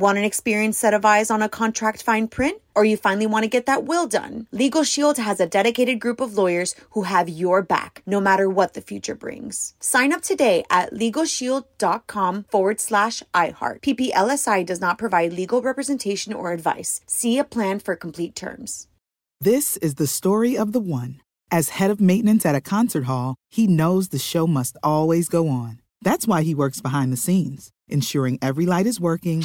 Want 0.00 0.16
an 0.16 0.24
experienced 0.24 0.80
set 0.80 0.94
of 0.94 1.04
eyes 1.04 1.30
on 1.30 1.42
a 1.42 1.48
contract 1.50 2.02
fine 2.02 2.26
print? 2.26 2.62
Or 2.74 2.86
you 2.86 2.96
finally 2.96 3.26
want 3.26 3.42
to 3.42 3.50
get 3.50 3.66
that 3.66 3.84
will 3.84 4.06
done? 4.06 4.46
Legal 4.50 4.82
Shield 4.82 5.18
has 5.18 5.40
a 5.40 5.46
dedicated 5.46 6.00
group 6.00 6.22
of 6.22 6.38
lawyers 6.38 6.74
who 6.92 7.02
have 7.02 7.28
your 7.28 7.60
back, 7.60 8.02
no 8.06 8.18
matter 8.18 8.48
what 8.48 8.72
the 8.72 8.80
future 8.80 9.14
brings. 9.14 9.74
Sign 9.78 10.14
up 10.14 10.22
today 10.22 10.64
at 10.70 10.94
LegalShield.com 10.94 12.44
forward 12.44 12.80
slash 12.80 13.22
iHeart. 13.34 13.82
PPLSI 13.82 14.64
does 14.64 14.80
not 14.80 14.96
provide 14.96 15.34
legal 15.34 15.60
representation 15.60 16.32
or 16.32 16.52
advice. 16.52 17.02
See 17.06 17.36
a 17.36 17.44
plan 17.44 17.78
for 17.78 17.94
complete 17.94 18.34
terms. 18.34 18.88
This 19.38 19.76
is 19.78 19.96
the 19.96 20.06
story 20.06 20.56
of 20.56 20.72
the 20.72 20.80
one. 20.80 21.20
As 21.50 21.76
head 21.76 21.90
of 21.90 22.00
maintenance 22.00 22.46
at 22.46 22.54
a 22.54 22.62
concert 22.62 23.04
hall, 23.04 23.34
he 23.50 23.66
knows 23.66 24.08
the 24.08 24.18
show 24.18 24.46
must 24.46 24.78
always 24.82 25.28
go 25.28 25.48
on. 25.48 25.82
That's 26.00 26.26
why 26.26 26.40
he 26.40 26.54
works 26.54 26.80
behind 26.80 27.12
the 27.12 27.18
scenes, 27.18 27.70
ensuring 27.86 28.38
every 28.40 28.64
light 28.64 28.86
is 28.86 28.98
working 28.98 29.44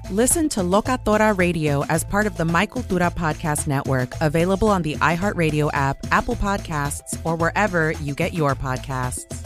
Listen 0.11 0.49
to 0.49 0.59
Locatora 0.59 1.37
Radio 1.37 1.85
as 1.85 2.03
part 2.03 2.27
of 2.27 2.35
the 2.35 2.43
My 2.43 2.67
Cultura 2.67 3.09
Podcast 3.15 3.65
Network, 3.65 4.11
available 4.19 4.67
on 4.67 4.81
the 4.81 4.95
iHeartRadio 4.95 5.69
app, 5.71 6.05
Apple 6.11 6.35
Podcasts, 6.35 7.17
or 7.23 7.37
wherever 7.37 7.93
you 7.93 8.13
get 8.13 8.33
your 8.33 8.53
podcasts. 8.53 9.40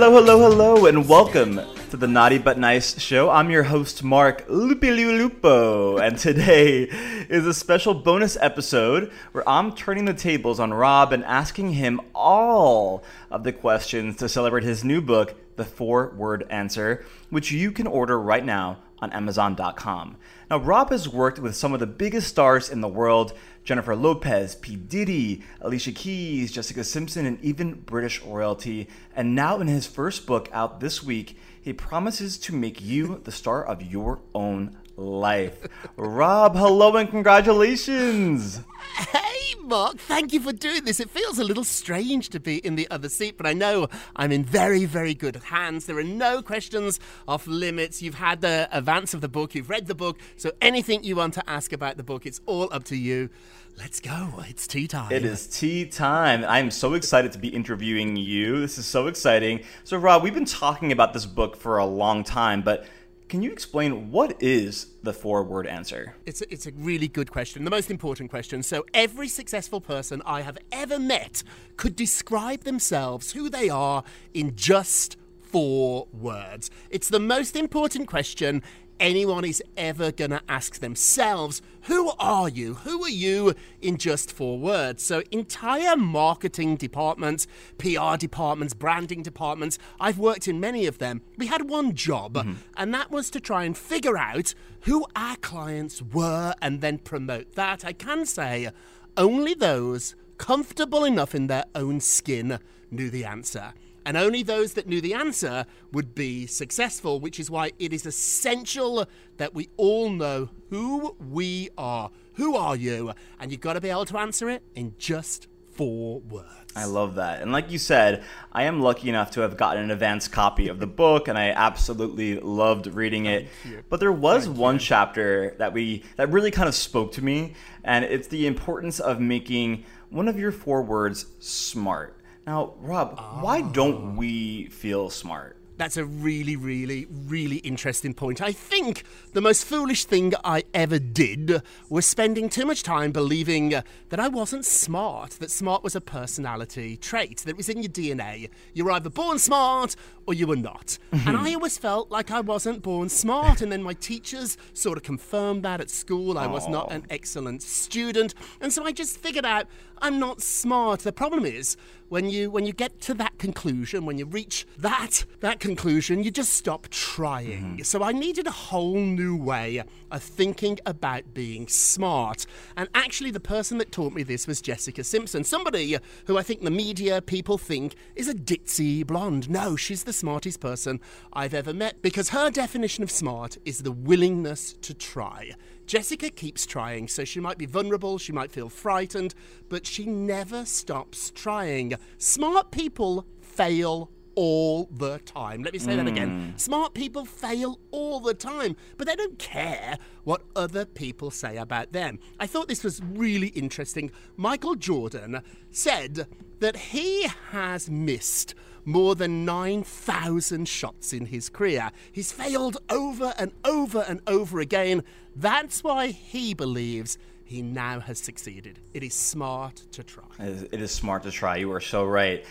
Hello, 0.00 0.18
hello, 0.18 0.38
hello, 0.48 0.86
and 0.86 1.06
welcome 1.06 1.60
to 1.90 1.96
the 1.98 2.08
Naughty 2.08 2.38
But 2.38 2.58
Nice 2.58 2.98
show. 2.98 3.28
I'm 3.28 3.50
your 3.50 3.64
host, 3.64 4.02
Mark 4.02 4.46
Lupo, 4.48 5.98
and 5.98 6.16
today 6.16 6.84
is 7.28 7.46
a 7.46 7.52
special 7.52 7.92
bonus 7.92 8.38
episode 8.40 9.12
where 9.32 9.46
I'm 9.46 9.74
turning 9.74 10.06
the 10.06 10.14
tables 10.14 10.58
on 10.58 10.72
Rob 10.72 11.12
and 11.12 11.22
asking 11.26 11.74
him 11.74 12.00
all 12.14 13.04
of 13.30 13.44
the 13.44 13.52
questions 13.52 14.16
to 14.16 14.28
celebrate 14.30 14.64
his 14.64 14.82
new 14.82 15.02
book, 15.02 15.34
The 15.56 15.66
Four 15.66 16.14
Word 16.16 16.46
Answer, 16.48 17.04
which 17.28 17.52
you 17.52 17.70
can 17.70 17.86
order 17.86 18.18
right 18.18 18.42
now 18.42 18.78
on 19.00 19.12
Amazon.com. 19.12 20.16
Now, 20.50 20.56
Rob 20.56 20.90
has 20.90 21.10
worked 21.10 21.38
with 21.38 21.56
some 21.56 21.74
of 21.74 21.80
the 21.80 21.86
biggest 21.86 22.28
stars 22.28 22.70
in 22.70 22.80
the 22.80 22.88
world 22.88 23.34
Jennifer 23.70 23.94
Lopez, 23.94 24.56
P. 24.56 24.74
Diddy, 24.74 25.44
Alicia 25.60 25.92
Keys, 25.92 26.50
Jessica 26.50 26.82
Simpson, 26.82 27.24
and 27.24 27.40
even 27.40 27.74
British 27.74 28.20
royalty. 28.20 28.88
And 29.14 29.36
now, 29.36 29.60
in 29.60 29.68
his 29.68 29.86
first 29.86 30.26
book 30.26 30.48
out 30.52 30.80
this 30.80 31.04
week, 31.04 31.38
he 31.62 31.72
promises 31.72 32.36
to 32.38 32.52
make 32.52 32.80
you 32.80 33.20
the 33.22 33.30
star 33.30 33.64
of 33.64 33.80
your 33.80 34.22
own 34.34 34.76
life. 35.00 35.66
Rob, 35.96 36.54
hello 36.54 36.96
and 36.96 37.08
congratulations. 37.08 38.60
Hey, 38.96 39.54
Mark, 39.62 39.98
thank 39.98 40.32
you 40.32 40.40
for 40.40 40.52
doing 40.52 40.84
this. 40.84 41.00
It 41.00 41.10
feels 41.10 41.38
a 41.38 41.44
little 41.44 41.64
strange 41.64 42.28
to 42.30 42.40
be 42.40 42.58
in 42.58 42.76
the 42.76 42.88
other 42.90 43.08
seat, 43.08 43.36
but 43.36 43.46
I 43.46 43.52
know 43.52 43.88
I'm 44.16 44.30
in 44.30 44.44
very, 44.44 44.84
very 44.84 45.14
good 45.14 45.36
hands. 45.36 45.86
There 45.86 45.98
are 45.98 46.04
no 46.04 46.42
questions 46.42 47.00
off 47.26 47.46
limits. 47.46 48.02
You've 48.02 48.16
had 48.16 48.40
the 48.42 48.68
advance 48.72 49.14
of 49.14 49.20
the 49.20 49.28
book, 49.28 49.54
you've 49.54 49.70
read 49.70 49.86
the 49.86 49.94
book, 49.94 50.18
so 50.36 50.52
anything 50.60 51.02
you 51.02 51.16
want 51.16 51.34
to 51.34 51.50
ask 51.50 51.72
about 51.72 51.96
the 51.96 52.02
book, 52.02 52.26
it's 52.26 52.40
all 52.46 52.68
up 52.72 52.84
to 52.84 52.96
you. 52.96 53.30
Let's 53.78 54.00
go. 54.00 54.44
It's 54.46 54.66
tea 54.66 54.86
time. 54.86 55.10
It 55.10 55.24
is 55.24 55.46
tea 55.46 55.86
time. 55.86 56.44
I'm 56.44 56.70
so 56.70 56.92
excited 56.92 57.32
to 57.32 57.38
be 57.38 57.48
interviewing 57.48 58.16
you. 58.16 58.60
This 58.60 58.76
is 58.76 58.84
so 58.84 59.06
exciting. 59.06 59.64
So, 59.84 59.96
Rob, 59.96 60.22
we've 60.22 60.34
been 60.34 60.44
talking 60.44 60.92
about 60.92 61.14
this 61.14 61.24
book 61.24 61.56
for 61.56 61.78
a 61.78 61.86
long 61.86 62.22
time, 62.22 62.60
but 62.60 62.86
can 63.30 63.42
you 63.42 63.52
explain 63.52 64.10
what 64.10 64.42
is 64.42 64.88
the 65.04 65.12
four 65.12 65.44
word 65.44 65.64
answer? 65.64 66.16
It's 66.26 66.42
a, 66.42 66.52
it's 66.52 66.66
a 66.66 66.72
really 66.72 67.06
good 67.06 67.30
question, 67.30 67.64
the 67.64 67.70
most 67.70 67.88
important 67.88 68.28
question. 68.28 68.64
So, 68.64 68.84
every 68.92 69.28
successful 69.28 69.80
person 69.80 70.20
I 70.26 70.42
have 70.42 70.58
ever 70.72 70.98
met 70.98 71.44
could 71.76 71.94
describe 71.94 72.64
themselves, 72.64 73.30
who 73.30 73.48
they 73.48 73.68
are, 73.68 74.02
in 74.34 74.56
just 74.56 75.16
four 75.40 76.08
words. 76.12 76.72
It's 76.90 77.08
the 77.08 77.20
most 77.20 77.54
important 77.54 78.08
question 78.08 78.64
anyone 79.00 79.44
is 79.44 79.62
ever 79.76 80.12
going 80.12 80.30
to 80.30 80.42
ask 80.48 80.78
themselves 80.78 81.62
who 81.84 82.12
are 82.18 82.48
you? 82.48 82.74
Who 82.74 83.02
are 83.02 83.08
you 83.08 83.54
in 83.80 83.96
just 83.96 84.30
four 84.30 84.58
words? 84.58 85.02
So, 85.02 85.22
entire 85.30 85.96
marketing 85.96 86.76
departments, 86.76 87.46
PR 87.78 88.16
departments, 88.18 88.74
branding 88.74 89.22
departments, 89.22 89.78
I've 89.98 90.18
worked 90.18 90.46
in 90.46 90.60
many 90.60 90.86
of 90.86 90.98
them. 90.98 91.22
We 91.38 91.46
had 91.46 91.68
one 91.68 91.94
job, 91.94 92.34
mm-hmm. 92.34 92.52
and 92.76 92.92
that 92.92 93.10
was 93.10 93.30
to 93.30 93.40
try 93.40 93.64
and 93.64 93.76
figure 93.76 94.18
out 94.18 94.54
who 94.82 95.06
our 95.16 95.36
clients 95.36 96.02
were 96.02 96.54
and 96.60 96.82
then 96.82 96.98
promote 96.98 97.54
that. 97.54 97.84
I 97.84 97.94
can 97.94 98.26
say 98.26 98.70
only 99.16 99.54
those 99.54 100.14
comfortable 100.36 101.04
enough 101.04 101.34
in 101.34 101.46
their 101.46 101.64
own 101.74 102.00
skin 102.00 102.58
knew 102.90 103.10
the 103.10 103.24
answer 103.24 103.72
and 104.04 104.16
only 104.16 104.42
those 104.42 104.74
that 104.74 104.86
knew 104.86 105.00
the 105.00 105.14
answer 105.14 105.66
would 105.92 106.14
be 106.14 106.46
successful, 106.46 107.20
which 107.20 107.38
is 107.38 107.50
why 107.50 107.72
it 107.78 107.92
is 107.92 108.06
essential 108.06 109.06
that 109.36 109.54
we 109.54 109.68
all 109.76 110.10
know 110.10 110.50
who 110.70 111.16
we 111.18 111.68
are. 111.76 112.10
Who 112.34 112.56
are 112.56 112.76
you? 112.76 113.12
And 113.38 113.50
you've 113.50 113.60
got 113.60 113.74
to 113.74 113.80
be 113.80 113.90
able 113.90 114.06
to 114.06 114.18
answer 114.18 114.48
it 114.48 114.62
in 114.74 114.94
just 114.98 115.48
four 115.72 116.20
words. 116.20 116.46
I 116.76 116.84
love 116.84 117.16
that. 117.16 117.42
And 117.42 117.52
like 117.52 117.70
you 117.70 117.78
said, 117.78 118.22
I 118.52 118.64
am 118.64 118.80
lucky 118.80 119.08
enough 119.08 119.32
to 119.32 119.40
have 119.40 119.56
gotten 119.56 119.84
an 119.84 119.90
advanced 119.90 120.30
copy 120.30 120.68
of 120.68 120.78
the 120.78 120.86
book 120.86 121.26
and 121.26 121.36
I 121.36 121.50
absolutely 121.50 122.38
loved 122.38 122.86
reading 122.86 123.26
it. 123.26 123.48
But 123.88 123.98
there 123.98 124.12
was 124.12 124.48
one 124.48 124.78
chapter 124.78 125.54
that 125.58 125.72
we 125.72 126.04
that 126.16 126.30
really 126.30 126.50
kind 126.50 126.68
of 126.68 126.74
spoke 126.74 127.12
to 127.12 127.24
me 127.24 127.54
and 127.82 128.04
it's 128.04 128.28
the 128.28 128.46
importance 128.46 129.00
of 129.00 129.20
making 129.20 129.84
one 130.10 130.28
of 130.28 130.38
your 130.38 130.52
four 130.52 130.82
words 130.82 131.26
smart. 131.40 132.16
Now, 132.50 132.74
Rob, 132.80 133.16
why 133.42 133.62
ah. 133.62 133.70
don't 133.70 134.16
we 134.16 134.64
feel 134.70 135.08
smart? 135.08 135.56
That's 135.76 135.96
a 135.96 136.04
really, 136.04 136.56
really, 136.56 137.06
really 137.08 137.58
interesting 137.58 138.12
point. 138.12 138.42
I 138.42 138.50
think 138.50 139.04
the 139.32 139.40
most 139.40 139.64
foolish 139.64 140.04
thing 140.04 140.34
I 140.42 140.64
ever 140.74 140.98
did 140.98 141.62
was 141.88 142.04
spending 142.04 142.48
too 142.48 142.66
much 142.66 142.82
time 142.82 143.12
believing 143.12 143.68
that 143.70 144.18
I 144.20 144.26
wasn't 144.26 144.66
smart, 144.66 145.30
that 145.38 145.50
smart 145.52 145.84
was 145.84 145.94
a 145.94 146.00
personality 146.00 146.96
trait, 146.96 147.38
that 147.38 147.50
it 147.50 147.56
was 147.56 147.68
in 147.68 147.82
your 147.82 147.92
DNA. 147.92 148.50
You 148.74 148.84
were 148.84 148.90
either 148.90 149.10
born 149.10 149.38
smart 149.38 149.94
or 150.26 150.34
you 150.34 150.46
were 150.48 150.56
not. 150.56 150.98
and 151.12 151.36
I 151.36 151.54
always 151.54 151.78
felt 151.78 152.10
like 152.10 152.30
I 152.30 152.40
wasn't 152.40 152.82
born 152.82 153.08
smart, 153.08 153.62
and 153.62 153.70
then 153.70 153.82
my 153.82 153.94
teachers 153.94 154.58
sort 154.74 154.98
of 154.98 155.04
confirmed 155.04 155.62
that 155.62 155.80
at 155.80 155.88
school. 155.88 156.36
I 156.36 156.46
was 156.46 156.68
not 156.68 156.92
an 156.92 157.06
excellent 157.10 157.62
student, 157.62 158.34
and 158.60 158.72
so 158.72 158.84
I 158.84 158.92
just 158.92 159.16
figured 159.16 159.46
out 159.46 159.66
I'm 160.02 160.18
not 160.18 160.42
smart. 160.42 161.00
The 161.00 161.12
problem 161.12 161.46
is 161.46 161.76
when 162.10 162.28
you 162.28 162.50
when 162.50 162.66
you 162.66 162.72
get 162.72 163.00
to 163.00 163.14
that 163.14 163.38
conclusion, 163.38 164.04
when 164.04 164.18
you 164.18 164.26
reach 164.26 164.66
that 164.76 165.24
that 165.40 165.60
conclusion, 165.60 166.22
you 166.22 166.30
just 166.30 166.52
stop 166.52 166.88
trying. 166.90 167.62
Mm-hmm. 167.62 167.82
So 167.82 168.02
I 168.02 168.12
needed 168.12 168.46
a 168.46 168.50
whole 168.50 168.96
new 168.96 169.36
way 169.36 169.82
of 170.10 170.22
thinking 170.22 170.78
about 170.84 171.32
being 171.32 171.68
smart. 171.68 172.46
And 172.76 172.88
actually 172.94 173.30
the 173.30 173.40
person 173.40 173.78
that 173.78 173.92
taught 173.92 174.12
me 174.12 174.24
this 174.24 174.48
was 174.48 174.60
Jessica 174.60 175.04
Simpson, 175.04 175.44
somebody 175.44 175.96
who 176.26 176.36
I 176.36 176.42
think 176.42 176.62
the 176.62 176.70
media 176.70 177.22
people 177.22 177.58
think 177.58 177.94
is 178.16 178.28
a 178.28 178.34
ditzy 178.34 179.06
blonde. 179.06 179.48
No, 179.48 179.76
she's 179.76 180.02
the 180.02 180.12
smartest 180.12 180.60
person 180.60 181.00
I've 181.32 181.54
ever 181.54 181.72
met 181.72 182.02
because 182.02 182.30
her 182.30 182.50
definition 182.50 183.04
of 183.04 183.10
smart 183.10 183.56
is 183.64 183.84
the 183.84 183.92
willingness 183.92 184.72
to 184.82 184.94
try. 184.94 185.52
Jessica 185.90 186.30
keeps 186.30 186.66
trying, 186.66 187.08
so 187.08 187.24
she 187.24 187.40
might 187.40 187.58
be 187.58 187.66
vulnerable, 187.66 188.16
she 188.16 188.32
might 188.32 188.52
feel 188.52 188.68
frightened, 188.68 189.34
but 189.68 189.84
she 189.84 190.06
never 190.06 190.64
stops 190.64 191.32
trying. 191.34 191.94
Smart 192.18 192.70
people 192.70 193.26
fail 193.40 194.10
all 194.34 194.88
the 194.90 195.18
time. 195.18 195.62
Let 195.62 195.72
me 195.72 195.78
say 195.78 195.96
that 195.96 196.06
again. 196.06 196.52
Hmm. 196.52 196.56
Smart 196.56 196.94
people 196.94 197.24
fail 197.24 197.78
all 197.90 198.20
the 198.20 198.34
time, 198.34 198.76
but 198.96 199.06
they 199.06 199.16
don't 199.16 199.38
care 199.38 199.98
what 200.24 200.42
other 200.54 200.86
people 200.86 201.30
say 201.30 201.56
about 201.56 201.92
them. 201.92 202.18
I 202.38 202.46
thought 202.46 202.68
this 202.68 202.84
was 202.84 203.02
really 203.02 203.48
interesting. 203.48 204.10
Michael 204.36 204.76
Jordan 204.76 205.42
said 205.70 206.26
that 206.60 206.76
he 206.76 207.26
has 207.50 207.90
missed 207.90 208.54
more 208.84 209.14
than 209.14 209.44
9,000 209.44 210.66
shots 210.66 211.12
in 211.12 211.26
his 211.26 211.48
career. 211.48 211.90
He's 212.10 212.32
failed 212.32 212.78
over 212.88 213.34
and 213.38 213.52
over 213.64 214.04
and 214.08 214.20
over 214.26 214.60
again. 214.60 215.04
That's 215.36 215.84
why 215.84 216.08
he 216.08 216.54
believes 216.54 217.18
he 217.50 217.62
now 217.62 217.98
has 217.98 218.20
succeeded. 218.20 218.78
It 218.94 219.02
is 219.02 219.12
smart 219.12 219.82
to 219.90 220.04
try. 220.04 220.22
It 220.38 220.48
is, 220.48 220.62
it 220.62 220.80
is 220.80 220.92
smart 220.92 221.24
to 221.24 221.32
try. 221.32 221.56
You 221.56 221.72
are 221.72 221.80
so 221.80 222.04
right. 222.04 222.44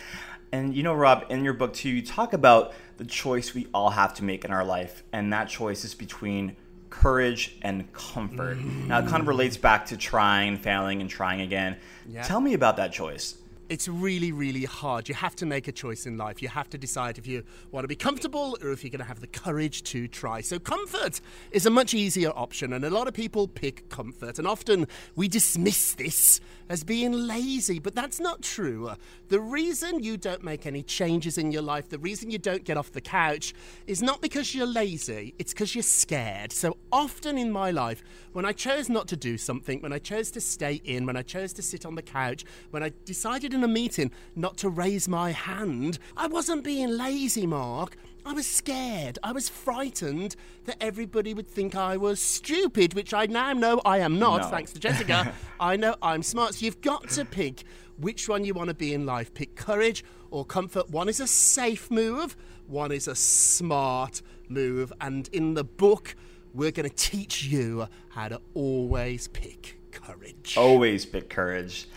And 0.51 0.75
you 0.75 0.83
know, 0.83 0.93
Rob, 0.93 1.27
in 1.29 1.45
your 1.45 1.53
book 1.53 1.73
too, 1.73 1.87
you 1.87 2.01
talk 2.01 2.33
about 2.33 2.73
the 2.97 3.05
choice 3.05 3.53
we 3.53 3.67
all 3.73 3.91
have 3.91 4.13
to 4.15 4.25
make 4.25 4.43
in 4.43 4.51
our 4.51 4.65
life, 4.65 5.03
and 5.13 5.31
that 5.31 5.47
choice 5.47 5.85
is 5.85 5.95
between 5.95 6.57
courage 6.89 7.55
and 7.61 7.89
comfort. 7.93 8.57
Now, 8.57 8.99
it 8.99 9.07
kind 9.07 9.21
of 9.21 9.29
relates 9.29 9.55
back 9.55 9.85
to 9.85 9.95
trying, 9.95 10.57
failing, 10.57 10.99
and 10.99 11.09
trying 11.09 11.39
again. 11.39 11.77
Yeah. 12.05 12.23
Tell 12.23 12.41
me 12.41 12.53
about 12.53 12.75
that 12.75 12.91
choice. 12.91 13.37
It's 13.69 13.87
really, 13.87 14.31
really 14.31 14.65
hard. 14.65 15.07
You 15.07 15.15
have 15.15 15.35
to 15.37 15.45
make 15.45 15.67
a 15.67 15.71
choice 15.71 16.05
in 16.07 16.17
life. 16.17 16.41
You 16.41 16.49
have 16.49 16.69
to 16.71 16.77
decide 16.77 17.17
if 17.17 17.27
you 17.27 17.43
want 17.71 17.83
to 17.83 17.87
be 17.87 17.95
comfortable 17.95 18.57
or 18.61 18.71
if 18.71 18.83
you're 18.83 18.89
going 18.89 18.99
to 18.99 19.05
have 19.05 19.21
the 19.21 19.27
courage 19.27 19.83
to 19.83 20.07
try. 20.07 20.41
So, 20.41 20.57
comfort 20.57 21.21
is 21.51 21.65
a 21.65 21.69
much 21.69 21.93
easier 21.93 22.31
option, 22.31 22.73
and 22.73 22.83
a 22.83 22.89
lot 22.89 23.07
of 23.07 23.13
people 23.13 23.47
pick 23.47 23.87
comfort. 23.89 24.39
And 24.39 24.47
often 24.47 24.87
we 25.15 25.27
dismiss 25.27 25.93
this 25.93 26.41
as 26.67 26.83
being 26.83 27.13
lazy, 27.13 27.79
but 27.79 27.95
that's 27.95 28.19
not 28.19 28.41
true. 28.41 28.91
The 29.29 29.39
reason 29.39 30.03
you 30.03 30.17
don't 30.17 30.43
make 30.43 30.65
any 30.65 30.83
changes 30.83 31.37
in 31.37 31.51
your 31.51 31.61
life, 31.61 31.89
the 31.89 31.97
reason 31.97 32.29
you 32.29 32.37
don't 32.37 32.63
get 32.63 32.77
off 32.77 32.91
the 32.91 33.01
couch, 33.01 33.53
is 33.87 34.01
not 34.01 34.21
because 34.21 34.53
you're 34.55 34.67
lazy, 34.67 35.35
it's 35.37 35.53
because 35.53 35.75
you're 35.75 35.83
scared. 35.83 36.51
So, 36.51 36.77
often 36.91 37.37
in 37.37 37.51
my 37.51 37.69
life, 37.69 38.03
when 38.33 38.45
I 38.45 38.51
chose 38.51 38.89
not 38.89 39.07
to 39.09 39.15
do 39.15 39.37
something, 39.37 39.81
when 39.81 39.93
I 39.93 39.99
chose 39.99 40.31
to 40.31 40.41
stay 40.41 40.81
in, 40.83 41.05
when 41.05 41.17
I 41.17 41.21
chose 41.21 41.53
to 41.53 41.61
sit 41.61 41.85
on 41.85 41.95
the 41.95 42.01
couch, 42.01 42.45
when 42.71 42.81
I 42.81 42.91
decided 43.05 43.53
in 43.59 43.69
a 43.69 43.73
meeting 43.73 44.11
not 44.35 44.57
to 44.57 44.69
raise 44.69 45.07
my 45.07 45.31
hand, 45.31 45.99
I 46.15 46.27
wasn't 46.27 46.63
being 46.63 46.89
lazy, 46.89 47.45
Mark. 47.45 47.97
I 48.25 48.33
was 48.33 48.47
scared. 48.47 49.17
I 49.23 49.31
was 49.31 49.49
frightened 49.49 50.35
that 50.65 50.77
everybody 50.81 51.33
would 51.33 51.47
think 51.47 51.75
I 51.75 51.97
was 51.97 52.19
stupid, 52.19 52.93
which 52.93 53.13
I 53.13 53.25
now 53.25 53.53
know 53.53 53.81
I 53.85 53.99
am 53.99 54.17
not, 54.19 54.41
No. 54.41 54.47
thanks 54.49 54.71
to 54.73 54.79
Jessica. 54.79 55.33
I 55.59 55.75
know 55.75 55.95
I'm 56.01 56.23
smart. 56.23 56.55
So 56.55 56.65
you've 56.65 56.81
got 56.81 57.09
to 57.09 57.25
pick 57.25 57.63
which 57.97 58.29
one 58.29 58.45
you 58.45 58.53
want 58.53 58.69
to 58.69 58.73
be 58.75 58.93
in 58.93 59.05
life. 59.05 59.33
Pick 59.33 59.55
courage 59.55 60.03
or 60.31 60.45
comfort. 60.45 60.89
One 60.89 61.09
is 61.09 61.19
a 61.19 61.27
safe 61.27 61.89
move, 61.91 62.37
one 62.67 62.91
is 62.91 63.07
a 63.07 63.15
smart 63.15 64.21
move. 64.47 64.93
And 65.01 65.27
in 65.33 65.53
the 65.55 65.63
book, 65.63 66.15
we're 66.53 66.71
going 66.71 66.89
to 66.89 66.95
teach 66.95 67.43
you 67.43 67.87
how 68.09 68.27
to 68.29 68.39
always 68.53 69.27
pick 69.27 69.78
courage. 70.01 70.55
Always 70.57 71.05
pick 71.05 71.29
courage. 71.29 71.87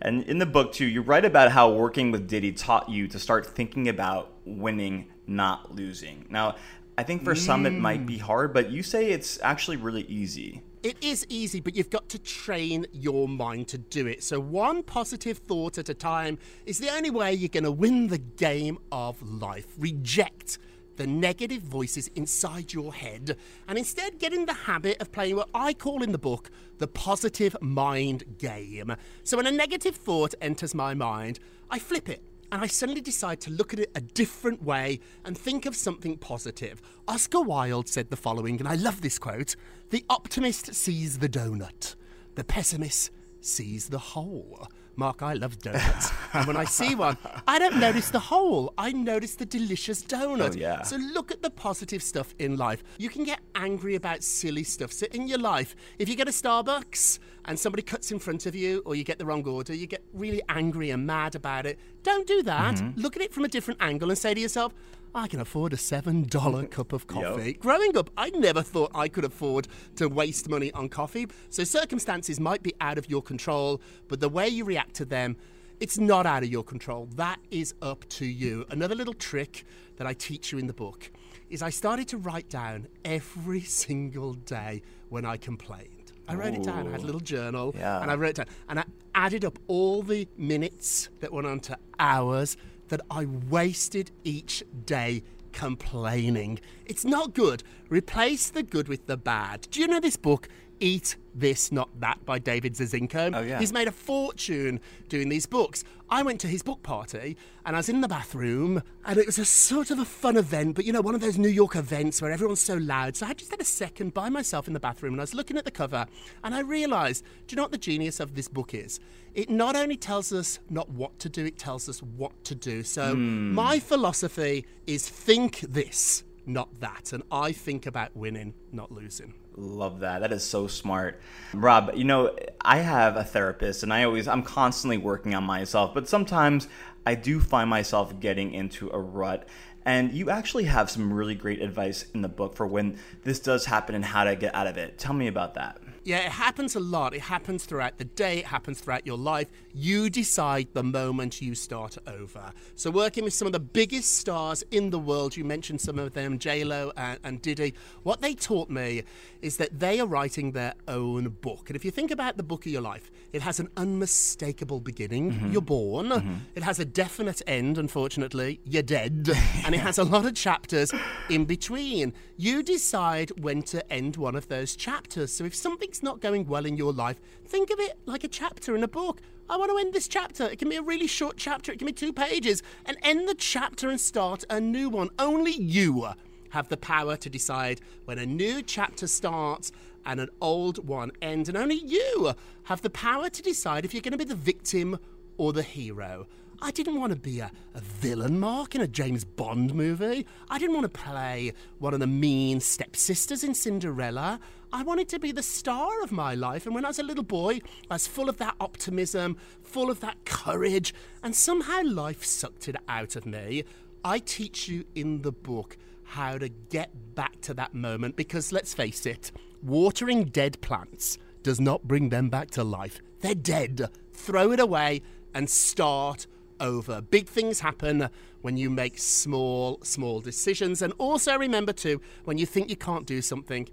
And 0.00 0.22
in 0.24 0.38
the 0.38 0.46
book, 0.46 0.72
too, 0.72 0.86
you 0.86 1.02
write 1.02 1.24
about 1.24 1.50
how 1.52 1.70
working 1.72 2.10
with 2.10 2.28
Diddy 2.28 2.52
taught 2.52 2.88
you 2.88 3.08
to 3.08 3.18
start 3.18 3.46
thinking 3.46 3.88
about 3.88 4.32
winning, 4.44 5.10
not 5.26 5.74
losing. 5.74 6.26
Now, 6.28 6.56
I 6.96 7.04
think 7.04 7.24
for 7.24 7.34
some 7.34 7.64
it 7.66 7.70
might 7.70 8.06
be 8.06 8.18
mm. 8.18 8.20
hard, 8.20 8.52
but 8.52 8.70
you 8.70 8.82
say 8.82 9.10
it's 9.10 9.38
actually 9.42 9.76
really 9.76 10.02
easy. 10.02 10.62
It 10.82 10.96
is 11.00 11.24
easy, 11.28 11.60
but 11.60 11.76
you've 11.76 11.90
got 11.90 12.08
to 12.08 12.18
train 12.18 12.86
your 12.92 13.28
mind 13.28 13.68
to 13.68 13.78
do 13.78 14.06
it. 14.08 14.22
So, 14.22 14.40
one 14.40 14.82
positive 14.82 15.38
thought 15.38 15.78
at 15.78 15.88
a 15.88 15.94
time 15.94 16.38
is 16.66 16.78
the 16.78 16.90
only 16.90 17.10
way 17.10 17.32
you're 17.32 17.48
going 17.48 17.64
to 17.64 17.70
win 17.70 18.08
the 18.08 18.18
game 18.18 18.78
of 18.90 19.22
life. 19.22 19.66
Reject 19.78 20.58
the 20.96 21.06
negative 21.06 21.62
voices 21.62 22.08
inside 22.14 22.72
your 22.72 22.92
head 22.94 23.36
and 23.68 23.78
instead 23.78 24.18
get 24.18 24.32
in 24.32 24.46
the 24.46 24.52
habit 24.52 25.00
of 25.00 25.12
playing 25.12 25.36
what 25.36 25.48
I 25.54 25.74
call 25.74 26.02
in 26.02 26.12
the 26.12 26.18
book 26.18 26.50
the 26.78 26.88
positive 26.88 27.56
mind 27.60 28.24
game. 28.38 28.94
So, 29.24 29.36
when 29.36 29.46
a 29.46 29.52
negative 29.52 29.96
thought 29.96 30.34
enters 30.40 30.74
my 30.74 30.94
mind, 30.94 31.38
I 31.70 31.78
flip 31.78 32.08
it 32.08 32.22
and 32.52 32.60
I 32.60 32.66
suddenly 32.66 33.00
decide 33.00 33.40
to 33.40 33.50
look 33.50 33.72
at 33.72 33.80
it 33.80 33.90
a 33.94 34.00
different 34.00 34.62
way 34.62 35.00
and 35.24 35.36
think 35.36 35.64
of 35.64 35.74
something 35.74 36.18
positive. 36.18 36.82
Oscar 37.08 37.40
Wilde 37.40 37.88
said 37.88 38.10
the 38.10 38.16
following, 38.16 38.58
and 38.58 38.68
I 38.68 38.74
love 38.74 39.00
this 39.00 39.18
quote 39.18 39.56
The 39.88 40.04
optimist 40.10 40.74
sees 40.74 41.18
the 41.18 41.30
donut, 41.30 41.96
the 42.34 42.44
pessimist 42.44 43.10
sees 43.40 43.88
the 43.88 43.98
hole. 43.98 44.68
Mark, 44.96 45.22
I 45.22 45.34
love 45.34 45.58
donuts. 45.58 46.10
and 46.32 46.46
when 46.46 46.56
I 46.56 46.64
see 46.64 46.94
one, 46.94 47.16
I 47.48 47.58
don't 47.58 47.78
notice 47.78 48.10
the 48.10 48.18
hole. 48.18 48.74
I 48.76 48.92
notice 48.92 49.34
the 49.36 49.46
delicious 49.46 50.02
donut. 50.02 50.54
Oh, 50.54 50.58
yeah. 50.58 50.82
So 50.82 50.96
look 50.96 51.30
at 51.30 51.42
the 51.42 51.50
positive 51.50 52.02
stuff 52.02 52.34
in 52.38 52.56
life. 52.56 52.82
You 52.98 53.08
can 53.08 53.24
get 53.24 53.40
angry 53.54 53.94
about 53.94 54.22
silly 54.22 54.64
stuff. 54.64 54.92
So 54.92 55.06
in 55.12 55.28
your 55.28 55.38
life, 55.38 55.74
if 55.98 56.08
you 56.08 56.16
get 56.16 56.28
a 56.28 56.32
Starbucks 56.32 57.18
and 57.46 57.58
somebody 57.58 57.82
cuts 57.82 58.12
in 58.12 58.18
front 58.18 58.46
of 58.46 58.54
you 58.54 58.82
or 58.84 58.94
you 58.94 59.04
get 59.04 59.18
the 59.18 59.26
wrong 59.26 59.46
order, 59.46 59.74
you 59.74 59.86
get 59.86 60.04
really 60.12 60.42
angry 60.48 60.90
and 60.90 61.06
mad 61.06 61.34
about 61.34 61.66
it. 61.66 61.78
Don't 62.02 62.26
do 62.26 62.42
that. 62.42 62.76
Mm-hmm. 62.76 63.00
Look 63.00 63.16
at 63.16 63.22
it 63.22 63.32
from 63.32 63.44
a 63.44 63.48
different 63.48 63.80
angle 63.82 64.10
and 64.10 64.18
say 64.18 64.34
to 64.34 64.40
yourself, 64.40 64.74
I 65.14 65.28
can 65.28 65.40
afford 65.40 65.72
a 65.72 65.76
$7 65.76 66.70
cup 66.70 66.92
of 66.92 67.06
coffee. 67.06 67.52
Growing 67.54 67.96
up, 67.96 68.10
I 68.16 68.30
never 68.30 68.62
thought 68.62 68.90
I 68.94 69.08
could 69.08 69.24
afford 69.24 69.68
to 69.96 70.08
waste 70.08 70.48
money 70.48 70.72
on 70.72 70.88
coffee. 70.88 71.26
So 71.50 71.64
circumstances 71.64 72.40
might 72.40 72.62
be 72.62 72.74
out 72.80 72.96
of 72.98 73.10
your 73.10 73.22
control, 73.22 73.80
but 74.08 74.20
the 74.20 74.28
way 74.28 74.48
you 74.48 74.64
react 74.64 74.94
to 74.96 75.04
them, 75.04 75.36
it's 75.80 75.98
not 75.98 76.24
out 76.26 76.42
of 76.42 76.48
your 76.48 76.64
control. 76.64 77.08
That 77.16 77.40
is 77.50 77.74
up 77.82 78.08
to 78.10 78.24
you. 78.24 78.64
Another 78.70 78.94
little 78.94 79.14
trick 79.14 79.64
that 79.96 80.06
I 80.06 80.14
teach 80.14 80.50
you 80.52 80.58
in 80.58 80.66
the 80.66 80.72
book 80.72 81.10
is 81.50 81.60
I 81.60 81.70
started 81.70 82.08
to 82.08 82.16
write 82.16 82.48
down 82.48 82.86
every 83.04 83.60
single 83.84 84.32
day 84.34 84.80
when 85.10 85.26
I 85.26 85.36
complained. 85.36 86.12
I 86.28 86.36
wrote 86.36 86.54
it 86.54 86.62
down. 86.62 86.86
I 86.88 86.92
had 86.92 87.00
a 87.02 87.04
little 87.04 87.20
journal 87.20 87.74
Yeah. 87.76 88.00
and 88.00 88.10
I 88.10 88.14
wrote 88.14 88.30
it 88.30 88.36
down. 88.36 88.46
And 88.70 88.78
I 88.80 88.84
added 89.14 89.44
up 89.44 89.58
all 89.66 90.02
the 90.02 90.26
minutes 90.38 91.10
that 91.20 91.30
went 91.32 91.46
on 91.46 91.60
to 91.60 91.76
hours 91.98 92.56
that 92.92 93.00
I 93.10 93.24
wasted 93.24 94.10
each 94.22 94.62
day 94.84 95.22
complaining. 95.52 96.60
It's 96.84 97.06
not 97.06 97.32
good. 97.32 97.62
Replace 97.88 98.50
the 98.50 98.62
good 98.62 98.86
with 98.86 99.06
the 99.06 99.16
bad. 99.16 99.66
Do 99.70 99.80
you 99.80 99.86
know 99.86 99.98
this 99.98 100.18
book 100.18 100.46
Eat 100.82 101.16
This, 101.32 101.70
Not 101.70 101.88
That 102.00 102.24
by 102.26 102.40
David 102.40 102.74
Zinczenko. 102.74 103.36
Oh, 103.36 103.40
yeah. 103.40 103.60
He's 103.60 103.72
made 103.72 103.86
a 103.86 103.92
fortune 103.92 104.80
doing 105.08 105.28
these 105.28 105.46
books. 105.46 105.84
I 106.10 106.22
went 106.22 106.40
to 106.40 106.48
his 106.48 106.62
book 106.62 106.82
party 106.82 107.36
and 107.64 107.76
I 107.76 107.78
was 107.78 107.88
in 107.88 108.00
the 108.00 108.08
bathroom 108.08 108.82
and 109.06 109.16
it 109.16 109.24
was 109.24 109.38
a 109.38 109.44
sort 109.44 109.92
of 109.92 110.00
a 110.00 110.04
fun 110.04 110.36
event, 110.36 110.74
but 110.74 110.84
you 110.84 110.92
know, 110.92 111.00
one 111.00 111.14
of 111.14 111.20
those 111.20 111.38
New 111.38 111.48
York 111.48 111.76
events 111.76 112.20
where 112.20 112.32
everyone's 112.32 112.60
so 112.60 112.74
loud. 112.74 113.16
So 113.16 113.26
I 113.26 113.32
just 113.32 113.52
had 113.52 113.60
a 113.60 113.64
second 113.64 114.12
by 114.12 114.28
myself 114.28 114.66
in 114.66 114.74
the 114.74 114.80
bathroom 114.80 115.14
and 115.14 115.20
I 115.20 115.22
was 115.22 115.34
looking 115.34 115.56
at 115.56 115.64
the 115.64 115.70
cover 115.70 116.04
and 116.42 116.54
I 116.54 116.60
realised, 116.60 117.24
do 117.46 117.54
you 117.54 117.56
know 117.56 117.62
what 117.62 117.72
the 117.72 117.78
genius 117.78 118.18
of 118.18 118.34
this 118.34 118.48
book 118.48 118.74
is? 118.74 118.98
It 119.34 119.48
not 119.48 119.76
only 119.76 119.96
tells 119.96 120.32
us 120.32 120.58
not 120.68 120.90
what 120.90 121.16
to 121.20 121.28
do, 121.28 121.46
it 121.46 121.58
tells 121.58 121.88
us 121.88 122.02
what 122.02 122.44
to 122.44 122.56
do. 122.56 122.82
So 122.82 123.14
hmm. 123.14 123.54
my 123.54 123.78
philosophy 123.78 124.66
is 124.88 125.08
think 125.08 125.60
this, 125.60 126.24
not 126.46 126.80
that. 126.80 127.12
And 127.12 127.22
I 127.30 127.52
think 127.52 127.86
about 127.86 128.16
winning, 128.16 128.54
not 128.72 128.90
losing. 128.90 129.34
Love 129.56 130.00
that. 130.00 130.20
That 130.20 130.32
is 130.32 130.42
so 130.42 130.66
smart. 130.66 131.20
Rob, 131.52 131.92
you 131.94 132.04
know, 132.04 132.34
I 132.60 132.78
have 132.78 133.16
a 133.16 133.24
therapist 133.24 133.82
and 133.82 133.92
I 133.92 134.04
always, 134.04 134.26
I'm 134.26 134.42
constantly 134.42 134.96
working 134.96 135.34
on 135.34 135.44
myself, 135.44 135.92
but 135.92 136.08
sometimes 136.08 136.68
I 137.04 137.14
do 137.14 137.40
find 137.40 137.68
myself 137.68 138.18
getting 138.18 138.54
into 138.54 138.88
a 138.90 138.98
rut. 138.98 139.46
And 139.84 140.12
you 140.12 140.30
actually 140.30 140.64
have 140.64 140.90
some 140.90 141.12
really 141.12 141.34
great 141.34 141.60
advice 141.60 142.06
in 142.14 142.22
the 142.22 142.28
book 142.28 142.54
for 142.54 142.66
when 142.66 142.98
this 143.24 143.40
does 143.40 143.66
happen 143.66 143.94
and 143.94 144.04
how 144.04 144.24
to 144.24 144.36
get 144.36 144.54
out 144.54 144.68
of 144.68 144.78
it. 144.78 144.96
Tell 144.96 145.12
me 145.12 145.26
about 145.26 145.54
that. 145.54 145.81
Yeah, 146.04 146.18
it 146.18 146.32
happens 146.32 146.74
a 146.74 146.80
lot. 146.80 147.14
It 147.14 147.20
happens 147.20 147.64
throughout 147.64 147.98
the 147.98 148.04
day, 148.04 148.38
it 148.38 148.46
happens 148.46 148.80
throughout 148.80 149.06
your 149.06 149.18
life. 149.18 149.48
You 149.72 150.10
decide 150.10 150.68
the 150.72 150.82
moment 150.82 151.40
you 151.40 151.54
start 151.54 151.96
over. 152.06 152.52
So, 152.74 152.90
working 152.90 153.24
with 153.24 153.34
some 153.34 153.46
of 153.46 153.52
the 153.52 153.60
biggest 153.60 154.16
stars 154.16 154.64
in 154.70 154.90
the 154.90 154.98
world, 154.98 155.36
you 155.36 155.44
mentioned 155.44 155.80
some 155.80 155.98
of 155.98 156.14
them, 156.14 156.38
JLo 156.38 156.92
and, 156.96 157.18
and 157.22 157.42
Diddy, 157.42 157.74
what 158.02 158.20
they 158.20 158.34
taught 158.34 158.68
me 158.68 159.02
is 159.42 159.56
that 159.56 159.78
they 159.78 160.00
are 160.00 160.06
writing 160.06 160.52
their 160.52 160.74
own 160.88 161.28
book. 161.28 161.68
And 161.68 161.76
if 161.76 161.84
you 161.84 161.90
think 161.90 162.10
about 162.10 162.36
the 162.36 162.42
book 162.42 162.66
of 162.66 162.72
your 162.72 162.82
life, 162.82 163.10
it 163.32 163.42
has 163.42 163.60
an 163.60 163.68
unmistakable 163.76 164.80
beginning. 164.80 165.32
Mm-hmm. 165.32 165.52
You're 165.52 165.62
born. 165.62 166.08
Mm-hmm. 166.08 166.34
It 166.54 166.62
has 166.62 166.78
a 166.78 166.84
definite 166.84 167.42
end, 167.46 167.78
unfortunately. 167.78 168.60
You're 168.64 168.82
dead. 168.82 169.30
and 169.64 169.74
it 169.74 169.78
has 169.78 169.98
a 169.98 170.04
lot 170.04 170.26
of 170.26 170.34
chapters 170.34 170.92
in 171.28 171.44
between. 171.44 172.12
You 172.36 172.62
decide 172.62 173.30
when 173.40 173.62
to 173.64 173.92
end 173.92 174.16
one 174.16 174.36
of 174.36 174.48
those 174.48 174.76
chapters. 174.76 175.32
So 175.32 175.44
if 175.44 175.54
something's 175.92 176.02
not 176.02 176.20
going 176.20 176.46
well 176.46 176.64
in 176.64 176.76
your 176.76 176.92
life, 176.92 177.20
think 177.44 177.70
of 177.70 177.78
it 177.78 177.98
like 178.06 178.24
a 178.24 178.28
chapter 178.28 178.74
in 178.74 178.82
a 178.82 178.88
book. 178.88 179.20
I 179.48 179.56
want 179.58 179.70
to 179.70 179.78
end 179.78 179.92
this 179.92 180.08
chapter. 180.08 180.44
It 180.44 180.58
can 180.58 180.68
be 180.70 180.76
a 180.76 180.82
really 180.82 181.06
short 181.06 181.36
chapter, 181.36 181.72
it 181.72 181.78
can 181.78 181.86
be 181.86 181.92
two 181.92 182.12
pages, 182.12 182.62
and 182.86 182.96
end 183.02 183.28
the 183.28 183.34
chapter 183.34 183.90
and 183.90 184.00
start 184.00 184.44
a 184.48 184.60
new 184.60 184.88
one. 184.88 185.10
Only 185.18 185.52
you 185.52 186.08
have 186.50 186.68
the 186.68 186.76
power 186.76 187.16
to 187.16 187.28
decide 187.28 187.80
when 188.06 188.18
a 188.18 188.26
new 188.26 188.62
chapter 188.62 189.06
starts 189.06 189.72
and 190.04 190.20
an 190.20 190.28
old 190.40 190.86
one 190.86 191.12
ends. 191.20 191.48
And 191.48 191.58
only 191.58 191.76
you 191.76 192.32
have 192.64 192.82
the 192.82 192.90
power 192.90 193.28
to 193.28 193.42
decide 193.42 193.84
if 193.84 193.92
you're 193.92 194.02
going 194.02 194.12
to 194.12 194.18
be 194.18 194.24
the 194.24 194.34
victim 194.34 194.98
or 195.36 195.52
the 195.52 195.62
hero. 195.62 196.26
I 196.64 196.70
didn't 196.70 197.00
want 197.00 197.12
to 197.12 197.18
be 197.18 197.40
a, 197.40 197.50
a 197.74 197.80
villain, 197.80 198.38
Mark, 198.38 198.76
in 198.76 198.80
a 198.80 198.86
James 198.86 199.24
Bond 199.24 199.74
movie. 199.74 200.24
I 200.48 200.60
didn't 200.60 200.76
want 200.76 200.84
to 200.84 201.00
play 201.00 201.54
one 201.80 201.92
of 201.92 201.98
the 201.98 202.06
mean 202.06 202.60
stepsisters 202.60 203.42
in 203.42 203.52
Cinderella. 203.52 204.38
I 204.72 204.84
wanted 204.84 205.08
to 205.08 205.18
be 205.18 205.32
the 205.32 205.42
star 205.42 206.00
of 206.04 206.12
my 206.12 206.36
life. 206.36 206.64
And 206.64 206.72
when 206.72 206.84
I 206.84 206.88
was 206.88 207.00
a 207.00 207.02
little 207.02 207.24
boy, 207.24 207.62
I 207.90 207.94
was 207.94 208.06
full 208.06 208.28
of 208.28 208.36
that 208.36 208.54
optimism, 208.60 209.38
full 209.60 209.90
of 209.90 209.98
that 210.00 210.24
courage, 210.24 210.94
and 211.20 211.34
somehow 211.34 211.82
life 211.82 212.24
sucked 212.24 212.68
it 212.68 212.76
out 212.88 213.16
of 213.16 213.26
me. 213.26 213.64
I 214.04 214.20
teach 214.20 214.68
you 214.68 214.84
in 214.94 215.22
the 215.22 215.32
book 215.32 215.76
how 216.04 216.38
to 216.38 216.48
get 216.48 216.90
back 217.16 217.40
to 217.40 217.54
that 217.54 217.74
moment 217.74 218.14
because 218.14 218.52
let's 218.52 218.72
face 218.72 219.04
it, 219.04 219.32
watering 219.64 220.26
dead 220.26 220.60
plants 220.60 221.18
does 221.42 221.60
not 221.60 221.88
bring 221.88 222.10
them 222.10 222.30
back 222.30 222.52
to 222.52 222.62
life. 222.62 223.00
They're 223.18 223.34
dead. 223.34 223.90
Throw 224.12 224.52
it 224.52 224.60
away 224.60 225.02
and 225.34 225.50
start 225.50 226.28
over. 226.62 227.02
Big 227.02 227.28
things 227.28 227.60
happen 227.60 228.08
when 228.40 228.56
you 228.56 228.70
make 228.70 228.98
small, 228.98 229.78
small 229.82 230.20
decisions. 230.20 230.80
And 230.80 230.94
also 230.96 231.36
remember, 231.36 231.72
too, 231.74 232.00
when 232.24 232.38
you 232.38 232.46
think 232.46 232.70
you 232.70 232.76
can't 232.76 233.04
do 233.04 233.20
something, 233.20 233.68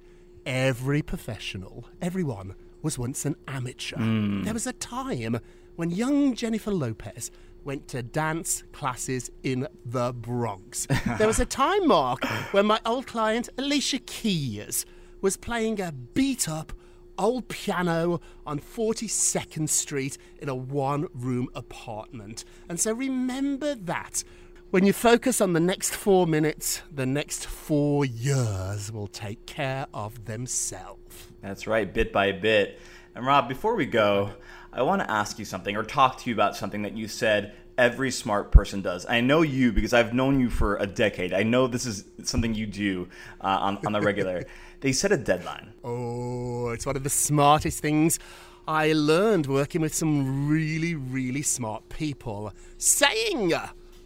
every 0.46 1.02
professional, 1.02 1.86
everyone, 2.02 2.56
was 2.82 2.98
once 2.98 3.26
an 3.26 3.36
amateur. 3.48 3.98
Hmm. 3.98 4.44
There 4.44 4.54
was 4.54 4.68
a 4.68 4.74
time 4.74 5.40
when 5.76 5.92
young 5.92 6.34
Jennifer 6.34 6.72
Lopez 6.72 7.32
went 7.64 7.88
to 7.90 8.02
dance 8.02 8.64
classes 8.72 9.30
in 9.44 9.68
the 9.86 10.14
Bronx. 10.14 10.88
there 11.18 11.28
was 11.28 11.40
a 11.40 11.46
time, 11.46 11.88
Mark, 11.88 12.26
when 12.52 12.66
my 12.66 12.80
old 12.86 13.06
client, 13.06 13.50
Alicia 13.58 14.00
Keys, 14.00 14.86
was 15.22 15.38
playing 15.38 15.82
a 15.82 15.92
beat 15.92 16.48
up 16.48 16.72
old 17.20 17.48
piano 17.50 18.22
on 18.46 18.60
42nd 18.60 19.70
Street 19.70 20.18
in 20.40 20.50
a 20.50 20.56
one 20.56 21.08
room 21.14 21.50
apartment. 21.54 22.46
And 22.68 22.80
so 22.80 22.94
remember 22.94 23.76
that. 23.76 24.24
When 24.72 24.86
you 24.86 24.94
focus 24.94 25.42
on 25.42 25.54
the 25.54 25.60
next 25.60 25.96
four 25.96 26.28
minutes, 26.28 26.84
the 26.92 27.08
next 27.08 27.48
four 27.48 28.06
years 28.06 28.92
will 28.92 29.08
take 29.08 29.48
care 29.48 29.88
of 29.96 30.26
themselves. 30.26 31.28
That's 31.42 31.66
right, 31.66 31.92
bit 31.92 32.14
by 32.14 32.32
bit. 32.34 32.80
And 33.16 33.26
Rob, 33.26 33.50
before 33.50 33.76
we 33.76 33.88
go, 33.88 34.32
I 34.72 34.84
want 34.84 35.02
to 35.02 35.10
ask 35.10 35.40
you 35.40 35.46
something 35.46 35.76
or 35.76 35.84
talk 35.84 36.20
to 36.20 36.30
you 36.30 36.36
about 36.36 36.56
something 36.56 36.84
that 36.84 36.96
you 36.96 37.08
said 37.08 37.56
every 37.80 38.12
smart 38.12 38.52
person 38.52 38.82
does. 38.82 39.06
I 39.08 39.22
know 39.22 39.42
you 39.42 39.72
because 39.72 39.94
I've 39.94 40.14
known 40.14 40.40
you 40.40 40.50
for 40.50 40.76
a 40.76 40.86
decade. 40.86 41.34
I 41.34 41.44
know 41.44 41.66
this 41.66 41.86
is 41.86 42.04
something 42.24 42.54
you 42.54 42.66
do 42.66 43.08
uh, 43.42 43.48
on, 43.48 43.80
on 43.86 43.94
the 43.94 44.02
regular. 44.02 44.44
they 44.82 44.92
set 44.92 45.14
a 45.14 45.18
deadline. 45.18 45.72
Oh, 45.84 46.70
it's 46.70 46.86
one 46.86 46.98
of 46.98 47.04
the 47.04 47.10
smartest 47.10 47.80
things 47.80 48.20
I 48.68 48.92
learned 48.92 49.48
working 49.48 49.82
with 49.82 49.96
some 49.96 50.50
really, 50.50 50.94
really 50.94 51.42
smart 51.42 51.88
people. 51.90 52.52
Saying, 52.78 53.54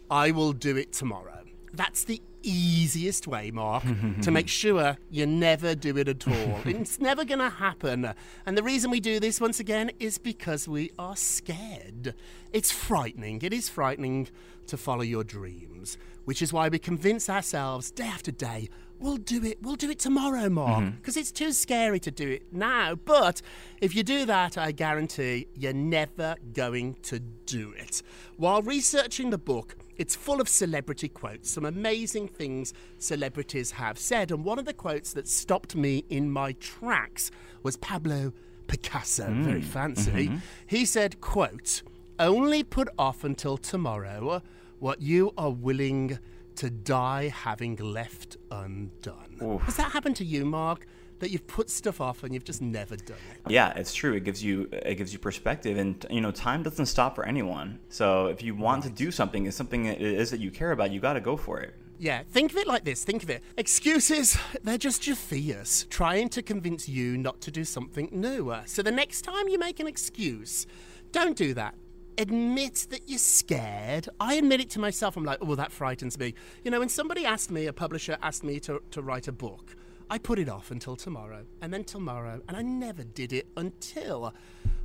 I 0.08 0.30
will 0.30 0.52
do 0.52 0.76
it 0.76 0.92
tomorrow. 0.92 1.43
That's 1.76 2.04
the 2.04 2.22
easiest 2.42 3.26
way, 3.26 3.50
Mark, 3.50 3.84
to 4.22 4.30
make 4.30 4.48
sure 4.62 4.96
you 5.10 5.26
never 5.26 5.74
do 5.74 5.96
it 5.96 6.08
at 6.08 6.28
all. 6.28 6.60
it's 6.64 7.00
never 7.00 7.24
going 7.24 7.40
to 7.40 7.50
happen. 7.50 8.12
And 8.46 8.56
the 8.56 8.62
reason 8.62 8.90
we 8.90 9.00
do 9.00 9.18
this 9.18 9.40
once 9.40 9.60
again 9.60 9.90
is 9.98 10.18
because 10.18 10.68
we 10.68 10.90
are 10.98 11.16
scared. 11.16 12.14
It's 12.52 12.70
frightening. 12.70 13.42
It 13.42 13.52
is 13.52 13.68
frightening 13.68 14.28
to 14.66 14.76
follow 14.76 15.02
your 15.02 15.24
dreams, 15.24 15.98
which 16.24 16.42
is 16.42 16.52
why 16.52 16.68
we 16.68 16.78
convince 16.78 17.28
ourselves 17.28 17.90
day 17.90 18.04
after 18.04 18.30
day 18.30 18.68
we'll 18.98 19.16
do 19.18 19.44
it. 19.44 19.58
We'll 19.62 19.76
do 19.76 19.90
it 19.90 19.98
tomorrow, 19.98 20.48
Mark, 20.48 20.82
mm-hmm. 20.82 20.96
because 20.96 21.16
it's 21.16 21.30
too 21.30 21.52
scary 21.52 22.00
to 22.00 22.10
do 22.10 22.28
it 22.30 22.52
now. 22.52 22.94
But 22.94 23.42
if 23.80 23.94
you 23.94 24.02
do 24.02 24.24
that, 24.26 24.56
I 24.56 24.72
guarantee 24.72 25.46
you're 25.54 25.72
never 25.72 26.36
going 26.52 26.94
to 27.02 27.20
do 27.20 27.74
it. 27.76 28.02
While 28.36 28.62
researching 28.62 29.30
the 29.30 29.38
book, 29.38 29.76
it's 29.96 30.14
full 30.16 30.40
of 30.40 30.48
celebrity 30.48 31.08
quotes, 31.08 31.50
some 31.50 31.64
amazing 31.64 32.28
things 32.28 32.72
celebrities 32.98 33.72
have 33.72 33.98
said. 33.98 34.30
And 34.30 34.44
one 34.44 34.58
of 34.58 34.64
the 34.64 34.72
quotes 34.72 35.12
that 35.12 35.28
stopped 35.28 35.76
me 35.76 36.04
in 36.08 36.30
my 36.30 36.52
tracks 36.52 37.30
was 37.62 37.76
Pablo 37.76 38.32
Picasso, 38.66 39.26
hmm. 39.26 39.44
very 39.44 39.62
fancy. 39.62 40.28
Mm-hmm. 40.28 40.36
He 40.66 40.84
said, 40.84 41.20
quote, 41.20 41.82
only 42.18 42.62
put 42.62 42.88
off 42.98 43.24
until 43.24 43.56
tomorrow 43.56 44.42
what 44.78 45.02
you 45.02 45.32
are 45.36 45.50
willing 45.50 46.18
to 46.56 46.70
die 46.70 47.28
having 47.28 47.76
left 47.76 48.36
undone. 48.50 49.60
Has 49.62 49.76
that 49.76 49.92
happened 49.92 50.16
to 50.16 50.24
you, 50.24 50.44
Mark? 50.44 50.86
That 51.24 51.30
you've 51.30 51.46
put 51.46 51.70
stuff 51.70 52.02
off 52.02 52.22
and 52.22 52.34
you've 52.34 52.44
just 52.44 52.60
never 52.60 52.96
done 52.96 53.16
it? 53.32 53.50
Yeah, 53.50 53.72
it's 53.76 53.94
true. 53.94 54.12
It 54.12 54.24
gives 54.24 54.44
you 54.44 54.68
it 54.70 54.96
gives 54.96 55.14
you 55.14 55.18
perspective, 55.18 55.78
and 55.78 56.04
you 56.10 56.20
know, 56.20 56.30
time 56.30 56.62
doesn't 56.62 56.84
stop 56.84 57.14
for 57.14 57.24
anyone. 57.24 57.78
So 57.88 58.26
if 58.26 58.42
you 58.42 58.54
want 58.54 58.82
to 58.82 58.90
do 58.90 59.10
something, 59.10 59.46
it's 59.46 59.56
something 59.56 59.84
that 59.84 60.02
it 60.02 60.20
is 60.20 60.30
that 60.32 60.40
you 60.40 60.50
care 60.50 60.72
about. 60.72 60.90
You 60.90 61.00
got 61.00 61.14
to 61.14 61.22
go 61.22 61.38
for 61.38 61.60
it. 61.60 61.74
Yeah, 61.98 62.24
think 62.24 62.50
of 62.50 62.58
it 62.58 62.66
like 62.66 62.84
this. 62.84 63.04
Think 63.04 63.22
of 63.22 63.30
it. 63.30 63.42
Excuses, 63.56 64.36
they're 64.62 64.76
just 64.76 65.06
your 65.06 65.16
fears 65.16 65.86
trying 65.88 66.28
to 66.30 66.42
convince 66.42 66.90
you 66.90 67.16
not 67.16 67.40
to 67.40 67.50
do 67.50 67.64
something 67.64 68.10
new. 68.12 68.54
So 68.66 68.82
the 68.82 68.92
next 68.92 69.22
time 69.22 69.48
you 69.48 69.58
make 69.58 69.80
an 69.80 69.86
excuse, 69.86 70.66
don't 71.12 71.38
do 71.38 71.54
that. 71.54 71.74
Admit 72.18 72.88
that 72.90 73.08
you're 73.08 73.18
scared. 73.18 74.08
I 74.20 74.34
admit 74.34 74.60
it 74.60 74.70
to 74.70 74.78
myself. 74.78 75.16
I'm 75.16 75.24
like, 75.24 75.38
oh, 75.40 75.54
that 75.54 75.72
frightens 75.72 76.18
me. 76.18 76.34
You 76.64 76.70
know, 76.70 76.80
when 76.80 76.90
somebody 76.90 77.24
asked 77.24 77.50
me, 77.50 77.66
a 77.66 77.72
publisher 77.72 78.18
asked 78.20 78.44
me 78.44 78.60
to, 78.60 78.82
to 78.90 79.00
write 79.00 79.26
a 79.26 79.32
book, 79.32 79.74
I 80.14 80.18
put 80.18 80.38
it 80.38 80.48
off 80.48 80.70
until 80.70 80.94
tomorrow, 80.94 81.44
and 81.60 81.74
then 81.74 81.82
tomorrow, 81.82 82.40
and 82.46 82.56
I 82.56 82.62
never 82.62 83.02
did 83.02 83.32
it 83.32 83.48
until 83.56 84.32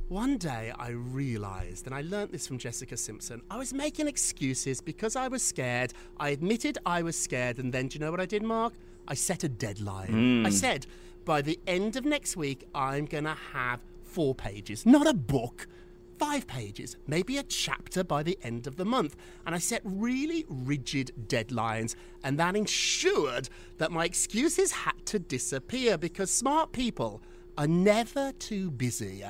one 0.08 0.38
day 0.38 0.72
I 0.76 0.88
realized, 0.88 1.86
and 1.86 1.94
I 1.94 2.00
learnt 2.00 2.32
this 2.32 2.48
from 2.48 2.58
Jessica 2.58 2.96
Simpson, 2.96 3.40
I 3.48 3.56
was 3.56 3.72
making 3.72 4.08
excuses 4.08 4.80
because 4.80 5.14
I 5.14 5.28
was 5.28 5.40
scared. 5.40 5.92
I 6.18 6.30
admitted 6.30 6.78
I 6.84 7.02
was 7.02 7.16
scared, 7.16 7.60
and 7.60 7.72
then 7.72 7.86
do 7.86 7.94
you 7.94 8.04
know 8.04 8.10
what 8.10 8.18
I 8.18 8.26
did, 8.26 8.42
Mark? 8.42 8.72
I 9.06 9.14
set 9.14 9.44
a 9.44 9.48
deadline. 9.48 10.08
Hmm. 10.42 10.46
I 10.46 10.50
said, 10.50 10.88
by 11.24 11.42
the 11.42 11.60
end 11.64 11.94
of 11.94 12.04
next 12.04 12.36
week, 12.36 12.66
I'm 12.74 13.04
going 13.04 13.22
to 13.22 13.36
have 13.52 13.78
four 14.02 14.34
pages, 14.34 14.84
not 14.84 15.06
a 15.06 15.14
book 15.14 15.68
five 16.20 16.46
pages, 16.46 16.98
maybe 17.06 17.38
a 17.38 17.42
chapter 17.42 18.04
by 18.04 18.22
the 18.22 18.38
end 18.42 18.66
of 18.66 18.76
the 18.76 18.84
month. 18.84 19.16
And 19.46 19.54
I 19.54 19.58
set 19.58 19.80
really 19.84 20.44
rigid 20.50 21.12
deadlines, 21.28 21.94
and 22.22 22.38
that 22.38 22.54
ensured 22.54 23.48
that 23.78 23.90
my 23.90 24.04
excuses 24.04 24.70
had 24.70 25.06
to 25.06 25.18
disappear 25.18 25.96
because 25.96 26.30
smart 26.30 26.72
people 26.72 27.22
are 27.56 27.66
never 27.66 28.32
too 28.32 28.70
busy 28.70 29.24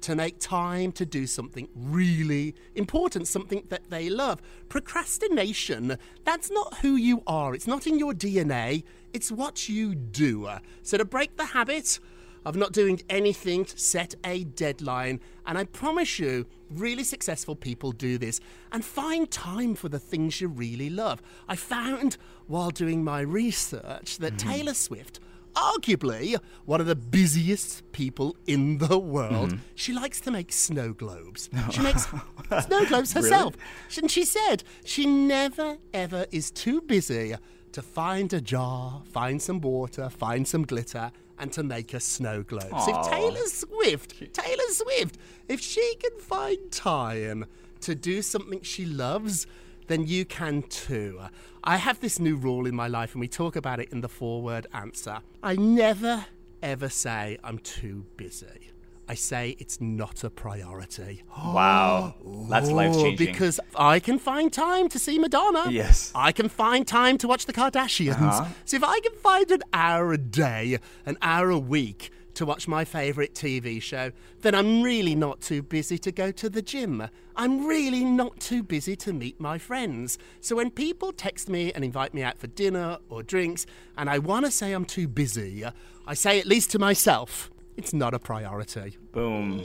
to 0.00 0.16
make 0.16 0.40
time 0.40 0.90
to 0.90 1.06
do 1.06 1.28
something 1.28 1.68
really 1.76 2.56
important, 2.74 3.28
something 3.28 3.62
that 3.68 3.88
they 3.88 4.10
love. 4.10 4.42
Procrastination, 4.68 5.96
that's 6.24 6.50
not 6.50 6.78
who 6.78 6.96
you 6.96 7.22
are, 7.24 7.54
it's 7.54 7.68
not 7.68 7.86
in 7.86 8.00
your 8.00 8.14
DNA, 8.14 8.82
it's 9.12 9.30
what 9.30 9.68
you 9.68 9.94
do. 9.94 10.50
So 10.82 10.98
to 10.98 11.04
break 11.04 11.36
the 11.36 11.44
habit, 11.44 12.00
of 12.44 12.56
not 12.56 12.72
doing 12.72 13.00
anything, 13.08 13.64
to 13.64 13.78
set 13.78 14.14
a 14.24 14.44
deadline. 14.44 15.20
And 15.46 15.58
I 15.58 15.64
promise 15.64 16.18
you, 16.18 16.46
really 16.70 17.04
successful 17.04 17.56
people 17.56 17.92
do 17.92 18.18
this 18.18 18.40
and 18.70 18.84
find 18.84 19.30
time 19.30 19.74
for 19.74 19.88
the 19.88 19.98
things 19.98 20.40
you 20.40 20.48
really 20.48 20.90
love. 20.90 21.22
I 21.48 21.56
found 21.56 22.16
while 22.46 22.70
doing 22.70 23.04
my 23.04 23.20
research 23.20 24.18
that 24.18 24.34
mm-hmm. 24.34 24.50
Taylor 24.50 24.74
Swift 24.74 25.20
arguably 25.54 26.38
one 26.64 26.80
of 26.80 26.86
the 26.86 26.96
busiest 26.96 27.90
people 27.92 28.36
in 28.46 28.78
the 28.78 28.98
world. 28.98 29.50
Mm-hmm. 29.50 29.62
She 29.74 29.92
likes 29.92 30.20
to 30.22 30.30
make 30.30 30.52
snow 30.52 30.92
globes. 30.92 31.50
She 31.70 31.80
makes 31.80 32.06
snow 32.66 32.84
globes 32.86 33.12
herself. 33.12 33.54
And 33.96 34.10
she 34.10 34.24
said 34.24 34.64
she 34.84 35.06
never 35.06 35.78
ever 35.92 36.26
is 36.30 36.50
too 36.50 36.80
busy 36.80 37.34
to 37.72 37.82
find 37.82 38.32
a 38.32 38.40
jar, 38.40 39.02
find 39.10 39.40
some 39.40 39.60
water, 39.60 40.10
find 40.10 40.46
some 40.46 40.64
glitter, 40.64 41.10
and 41.42 41.52
to 41.52 41.64
make 41.64 41.92
a 41.92 41.98
snow 41.98 42.44
globe. 42.44 42.70
So 42.84 43.00
if 43.00 43.10
Taylor 43.10 43.46
Swift, 43.46 44.32
Taylor 44.32 44.68
Swift, 44.68 45.18
if 45.48 45.60
she 45.60 45.96
can 45.96 46.20
find 46.20 46.70
time 46.70 47.46
to 47.80 47.96
do 47.96 48.22
something 48.22 48.62
she 48.62 48.86
loves, 48.86 49.48
then 49.88 50.06
you 50.06 50.24
can 50.24 50.62
too. 50.62 51.20
I 51.64 51.78
have 51.78 51.98
this 51.98 52.20
new 52.20 52.36
rule 52.36 52.64
in 52.64 52.76
my 52.76 52.86
life, 52.86 53.14
and 53.14 53.20
we 53.20 53.26
talk 53.26 53.56
about 53.56 53.80
it 53.80 53.88
in 53.90 54.02
the 54.02 54.08
four 54.08 54.40
word 54.40 54.68
answer. 54.72 55.18
I 55.42 55.56
never, 55.56 56.26
ever 56.62 56.88
say 56.88 57.38
I'm 57.42 57.58
too 57.58 58.06
busy. 58.16 58.71
I 59.12 59.14
say 59.14 59.56
it's 59.58 59.78
not 59.78 60.24
a 60.24 60.30
priority. 60.30 61.22
Wow. 61.52 62.14
That's 62.48 62.70
life 62.70 62.94
changing. 62.94 63.26
Because 63.26 63.60
I 63.76 64.00
can 64.00 64.18
find 64.18 64.50
time 64.50 64.88
to 64.88 64.98
see 64.98 65.18
Madonna. 65.18 65.70
Yes. 65.70 66.10
I 66.14 66.32
can 66.32 66.48
find 66.48 66.86
time 66.86 67.18
to 67.18 67.28
watch 67.28 67.44
the 67.44 67.52
Kardashians. 67.52 68.14
Uh-huh. 68.14 68.48
So 68.64 68.78
if 68.78 68.84
I 68.84 69.00
can 69.00 69.14
find 69.16 69.50
an 69.50 69.62
hour 69.74 70.14
a 70.14 70.18
day, 70.18 70.78
an 71.04 71.18
hour 71.20 71.50
a 71.50 71.58
week 71.58 72.10
to 72.34 72.46
watch 72.46 72.66
my 72.66 72.86
favourite 72.86 73.34
TV 73.34 73.82
show, 73.82 74.12
then 74.40 74.54
I'm 74.54 74.82
really 74.82 75.14
not 75.14 75.42
too 75.42 75.62
busy 75.62 75.98
to 75.98 76.10
go 76.10 76.30
to 76.32 76.48
the 76.48 76.62
gym. 76.62 77.06
I'm 77.36 77.66
really 77.66 78.04
not 78.06 78.40
too 78.40 78.62
busy 78.62 78.96
to 78.96 79.12
meet 79.12 79.38
my 79.38 79.58
friends. 79.58 80.16
So 80.40 80.56
when 80.56 80.70
people 80.70 81.12
text 81.12 81.50
me 81.50 81.70
and 81.74 81.84
invite 81.84 82.14
me 82.14 82.22
out 82.22 82.38
for 82.38 82.46
dinner 82.46 82.96
or 83.10 83.22
drinks, 83.22 83.66
and 83.98 84.08
I 84.08 84.18
want 84.20 84.46
to 84.46 84.50
say 84.50 84.72
I'm 84.72 84.86
too 84.86 85.06
busy, 85.06 85.64
I 86.06 86.14
say 86.14 86.38
at 86.38 86.46
least 86.46 86.70
to 86.70 86.78
myself, 86.78 87.50
it's 87.76 87.92
not 87.92 88.14
a 88.14 88.18
priority. 88.18 88.96
Boom. 89.12 89.62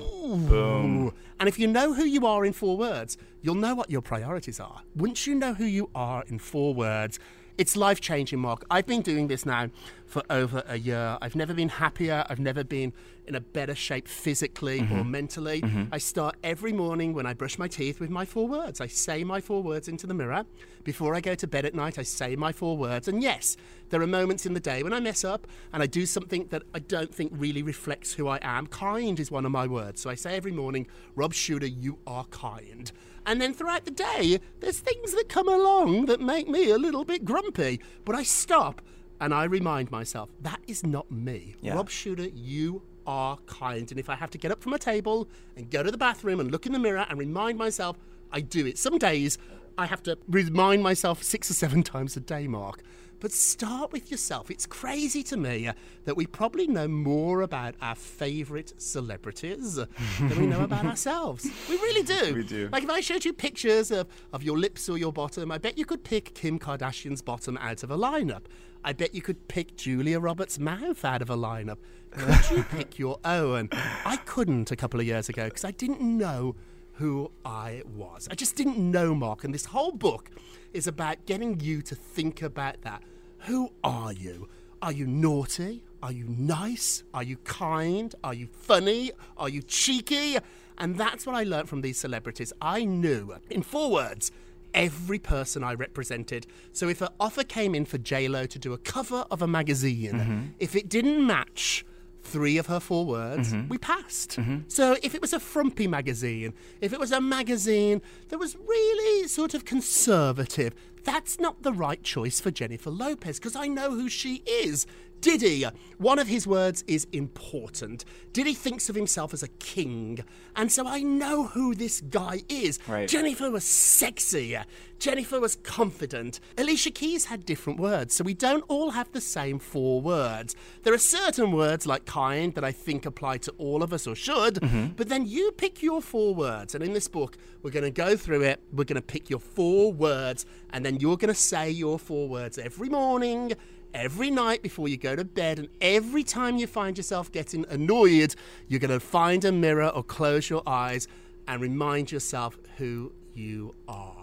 Boom. 0.48 1.14
And 1.40 1.50
if 1.50 1.60
you 1.60 1.68
know 1.68 1.94
who 1.94 2.06
you 2.06 2.26
are 2.26 2.46
in 2.46 2.54
four 2.54 2.78
words, 2.78 3.18
you'll 3.42 3.56
know 3.56 3.76
what 3.76 3.90
your 3.90 4.02
priorities 4.02 4.60
are. 4.60 4.82
Once 4.96 5.28
you 5.28 5.36
know 5.36 5.54
who 5.54 5.66
you 5.66 5.90
are 5.94 6.24
in 6.28 6.40
four 6.40 6.74
words, 6.74 7.20
it's 7.58 7.76
life 7.76 8.00
changing, 8.00 8.40
Mark. 8.40 8.64
I've 8.70 8.86
been 8.86 9.02
doing 9.02 9.28
this 9.28 9.46
now 9.46 9.70
for 10.06 10.24
over 10.30 10.64
a 10.68 10.78
year. 10.78 11.18
I've 11.22 11.36
never 11.36 11.54
been 11.54 11.70
happier. 11.70 12.24
I've 12.30 12.40
never 12.40 12.64
been 12.64 12.94
in 13.28 13.36
a 13.36 13.40
better 13.40 13.76
shape 13.76 14.08
physically 14.08 14.80
or 14.80 14.84
mm-hmm. 14.84 15.12
mentally. 15.12 15.62
Mm-hmm. 15.62 15.86
I 15.92 15.98
start 15.98 16.36
every 16.44 16.74
morning 16.74 17.14
when 17.14 17.26
I 17.26 17.34
brush 17.34 17.58
my 17.58 17.68
teeth 17.68 18.00
with 18.00 18.10
my 18.10 18.26
four 18.26 18.48
words. 18.48 18.82
I 18.82 18.88
say 18.88 19.24
my 19.24 19.42
four 19.42 19.62
words 19.62 19.88
into 19.88 20.08
the 20.08 20.14
mirror. 20.14 20.46
Before 20.84 21.16
I 21.16 21.22
go 21.22 21.36
to 21.36 21.48
bed 21.48 21.66
at 21.66 21.76
night, 21.76 22.00
I 22.00 22.04
say 22.04 22.36
my 22.36 22.52
four 22.52 22.78
words. 22.78 23.08
And 23.08 23.22
yes, 23.22 23.58
there 23.90 24.02
are 24.02 24.08
moments 24.08 24.46
in 24.46 24.54
the 24.54 24.60
day 24.60 24.84
when 24.84 24.94
I 24.94 25.00
mess 25.00 25.24
up 25.24 25.48
and 25.74 25.84
I 25.84 25.86
do 25.86 26.06
something 26.06 26.48
that 26.48 26.64
I 26.74 26.80
don't 26.80 27.14
think 27.14 27.32
really 27.36 27.64
reflects 27.64 28.14
who 28.14 28.28
I 28.28 28.40
am. 28.42 28.68
Kind 28.68 29.20
is 29.20 29.30
one 29.30 29.46
of 29.46 29.52
my 29.52 29.68
words. 29.68 30.02
So 30.02 30.10
I 30.10 30.16
say 30.16 30.36
every 30.36 30.52
morning, 30.52 30.88
Rob 31.16 31.34
Shuter, 31.34 31.68
you 31.68 32.00
are 32.08 32.26
kind. 32.26 32.92
And 33.26 33.42
then 33.42 33.54
throughout 33.54 33.84
the 33.84 33.92
day, 33.92 34.40
there's 34.62 34.80
things 34.80 35.12
that 35.14 35.28
come 35.28 35.50
along 35.50 36.06
that 36.06 36.22
make 36.22 36.48
me 36.48 36.72
a 36.72 36.78
little 36.78 37.04
bit 37.04 37.26
grumpy. 37.26 37.82
But 38.06 38.16
I 38.16 38.24
stop 38.24 38.82
and 39.20 39.34
I 39.34 39.44
remind 39.46 39.92
myself, 39.92 40.30
that 40.42 40.62
is 40.68 40.86
not 40.86 41.12
me. 41.12 41.56
Yeah. 41.62 41.76
Rob 41.76 41.90
Shuter, 41.90 42.28
you 42.28 42.84
are 43.08 43.38
kind. 43.48 43.90
And 43.90 44.00
if 44.00 44.10
I 44.10 44.16
have 44.16 44.30
to 44.32 44.38
get 44.38 44.52
up 44.52 44.62
from 44.62 44.74
a 44.74 44.80
table 44.80 45.28
and 45.56 45.72
go 45.72 45.82
to 45.82 45.90
the 45.90 45.98
bathroom 45.98 46.40
and 46.40 46.52
look 46.52 46.66
in 46.66 46.74
the 46.74 46.80
mirror 46.80 47.06
and 47.10 47.18
remind 47.18 47.58
myself, 47.58 47.98
I 48.32 48.42
do 48.42 48.68
it. 48.68 48.78
Some 48.78 48.98
days 48.98 49.38
I 49.78 49.86
have 49.86 50.04
to 50.04 50.18
remind 50.28 50.84
myself 50.84 51.24
six 51.24 51.50
or 51.50 51.54
seven 51.54 51.82
times 51.94 52.18
a 52.18 52.20
day, 52.20 52.48
Mark. 52.48 52.84
But 53.20 53.32
start 53.32 53.92
with 53.92 54.12
yourself. 54.12 54.52
It's 54.52 54.66
crazy 54.66 55.24
to 55.24 55.38
me 55.38 55.68
uh, 55.68 55.74
that 56.06 56.16
we 56.16 56.28
probably 56.28 56.68
know 56.68 56.88
more 56.88 57.42
about 57.42 57.76
our 57.82 57.96
favourite 57.96 58.74
celebrities 58.78 59.80
uh, 59.80 59.86
than 60.20 60.40
we 60.40 60.46
know 60.46 60.64
about 60.64 60.86
ourselves. 60.94 61.50
We 61.70 61.76
really 61.76 62.04
do. 62.04 62.36
We 62.36 62.44
do. 62.44 62.70
Like 62.72 62.84
if 62.84 62.90
I 62.90 63.00
showed 63.00 63.26
you 63.26 63.34
pictures 63.34 63.92
of, 63.92 64.08
of 64.34 64.44
your 64.44 64.58
lips 64.58 64.88
or 64.88 64.98
your 64.98 65.12
bottom, 65.12 65.52
I 65.52 65.58
bet 65.58 65.78
you 65.78 65.86
could 65.86 66.04
pick 66.04 66.34
Kim 66.36 66.60
Kardashian's 66.60 67.22
bottom 67.22 67.58
out 67.58 67.84
of 67.84 67.92
a 67.92 67.98
lineup. 67.98 68.44
I 68.84 68.94
bet 68.94 69.16
you 69.16 69.22
could 69.22 69.48
pick 69.48 69.76
Julia 69.76 70.20
Roberts' 70.20 70.60
mouth 70.60 71.04
out 71.04 71.22
of 71.22 71.30
a 71.30 71.36
lineup. 71.36 71.78
Could 72.12 72.58
you 72.58 72.64
pick 72.64 73.00
your 73.00 73.20
own? 73.26 73.70
I 73.72 74.18
couldn't 74.26 74.72
a 74.72 74.76
couple 74.76 75.00
of 75.00 75.06
years 75.06 75.28
ago 75.28 75.46
because 75.46 75.66
I 75.66 75.72
didn't 75.72 76.02
know 76.02 76.56
who 76.98 77.32
I 77.46 77.84
was. 77.96 78.28
I 78.30 78.36
just 78.36 78.56
didn't 78.56 78.78
know, 78.78 79.14
Mark. 79.14 79.44
And 79.44 79.54
this 79.54 79.66
whole 79.66 79.92
book 79.92 80.32
is 80.74 80.88
about 80.88 81.26
getting 81.26 81.60
you 81.60 81.82
to 81.84 81.96
think 81.96 82.42
about 82.42 82.82
that. 82.82 83.04
Who 83.42 83.72
are 83.84 84.12
you? 84.12 84.50
Are 84.82 84.92
you 84.92 85.06
naughty? 85.06 85.84
Are 86.02 86.12
you 86.12 86.26
nice? 86.28 87.04
Are 87.14 87.24
you 87.24 87.38
kind? 87.38 88.14
Are 88.24 88.34
you 88.34 88.48
funny? 88.48 89.12
Are 89.38 89.50
you 89.50 89.62
cheeky? 89.62 90.38
And 90.78 90.98
that's 90.98 91.26
what 91.26 91.36
I 91.36 91.44
learned 91.44 91.70
from 91.70 91.82
these 91.82 92.00
celebrities. 92.00 92.52
I 92.62 92.84
knew, 92.84 93.36
in 93.50 93.64
four 93.64 93.92
words, 93.92 94.32
every 94.74 95.20
person 95.20 95.64
I 95.64 95.74
represented. 95.74 96.46
So 96.72 96.88
if 96.88 97.02
an 97.02 97.10
offer 97.20 97.44
came 97.44 97.74
in 97.74 97.86
for 97.86 98.00
Lo 98.28 98.46
to 98.46 98.60
do 98.60 98.74
a 98.74 98.78
cover 98.78 99.26
of 99.32 99.42
a 99.42 99.48
magazine, 99.48 100.14
mm-hmm. 100.14 100.42
if 100.60 100.76
it 100.76 100.90
didn't 100.90 101.26
match 101.26 101.86
three 102.28 102.58
of 102.58 102.68
her 102.68 102.80
four 102.80 103.06
words, 103.06 103.54
mm-hmm. 103.54 103.70
we 103.70 103.78
passed. 103.78 104.38
Mm-hmm. 104.38 104.58
So 104.68 104.98
if 105.02 105.16
it 105.16 105.22
was 105.22 105.34
a 105.34 105.40
frumpy 105.40 105.88
magazine, 105.88 106.54
if 106.82 106.94
it 106.94 107.00
was 107.00 107.12
a 107.12 107.22
magazine 107.22 108.02
that 108.30 108.38
was 108.38 108.56
really 108.56 109.28
sort 109.28 109.54
of 109.54 109.66
conservative, 109.66 110.76
that's 111.04 111.40
not 111.40 111.64
the 111.64 111.72
right 111.72 112.04
choice 112.04 112.42
for 112.42 112.52
Jennifer 112.52 112.90
Lopez 112.90 113.40
because 113.40 113.56
I 113.56 113.68
know 113.68 113.92
who 113.92 114.10
she 114.10 114.44
is. 114.46 114.86
Diddy, 115.22 115.66
one 115.98 116.20
of 116.20 116.28
his 116.28 116.46
words 116.46 116.84
is 116.88 117.08
important. 117.12 118.06
Diddy 118.34 118.54
thinks 118.54 118.90
of 118.90 118.96
himself 118.96 119.34
as 119.34 119.44
a 119.44 119.48
king, 119.48 120.24
and 120.56 120.72
so 120.72 120.88
I 120.88 121.02
know 121.02 121.48
who 121.48 121.74
this 121.76 122.02
guy 122.02 122.42
is. 122.50 122.80
Right. 122.88 123.08
Jennifer 123.10 123.50
was 123.50 123.64
sexy. 123.64 124.58
Jennifer 125.00 125.40
was 125.40 125.56
confident. 125.58 126.40
Alicia 126.58 126.92
Keys 126.92 127.26
had 127.26 127.46
different 127.46 127.80
words, 127.80 128.16
so 128.16 128.24
we 128.24 128.34
don't 128.34 128.64
all 128.68 128.92
have 128.92 129.12
the 129.12 129.22
same 129.22 129.60
four 129.60 130.02
words. 130.02 130.56
There 130.84 130.94
are 130.94 131.00
certain 131.00 131.52
words 131.52 131.86
like 131.86 132.06
kind 132.06 132.54
that 132.56 132.64
I 132.64 132.72
think 132.72 133.06
apply 133.06 133.38
to 133.40 133.52
all 133.58 133.84
of 133.84 133.94
us 133.94 134.08
or 134.08 134.16
should, 134.16 134.56
mm-hmm. 134.56 134.88
but 134.96 135.10
then 135.10 135.26
you 135.26 135.52
pick 135.52 135.84
your 135.84 136.02
four 136.02 136.34
words. 136.34 136.74
And 136.74 136.84
in 136.84 136.94
this 136.94 137.08
book, 137.08 137.38
we're 137.62 137.72
going 137.72 137.86
to 137.86 137.92
go 137.92 138.16
through 138.16 138.44
it. 138.44 138.62
We're 138.72 138.86
going 138.86 138.96
to 138.96 139.02
pick 139.02 139.30
your 139.30 139.40
four 139.40 139.92
words, 139.94 140.46
and 140.72 140.86
then 140.86 141.00
you're 141.00 141.18
going 141.18 141.34
to 141.34 141.40
say 141.40 141.70
your 141.70 142.00
four 142.00 142.28
words 142.28 142.58
every 142.58 142.90
morning. 142.90 143.54
Every 143.94 144.30
night 144.30 144.62
before 144.62 144.88
you 144.88 144.98
go 144.98 145.16
to 145.16 145.24
bed, 145.24 145.60
and 145.60 145.70
every 145.82 146.24
time 146.24 146.58
you 146.58 146.68
find 146.68 146.98
yourself 146.98 147.32
getting 147.32 147.66
annoyed, 147.70 148.36
you're 148.68 148.80
going 148.80 148.92
to 148.92 149.00
find 149.00 149.44
a 149.46 149.52
mirror 149.52 149.88
or 149.88 150.04
close 150.04 150.50
your 150.50 150.64
eyes 150.68 151.08
and 151.48 151.62
remind 151.62 152.12
yourself 152.12 152.58
who 152.78 153.12
you 153.34 153.76
are. 153.88 154.14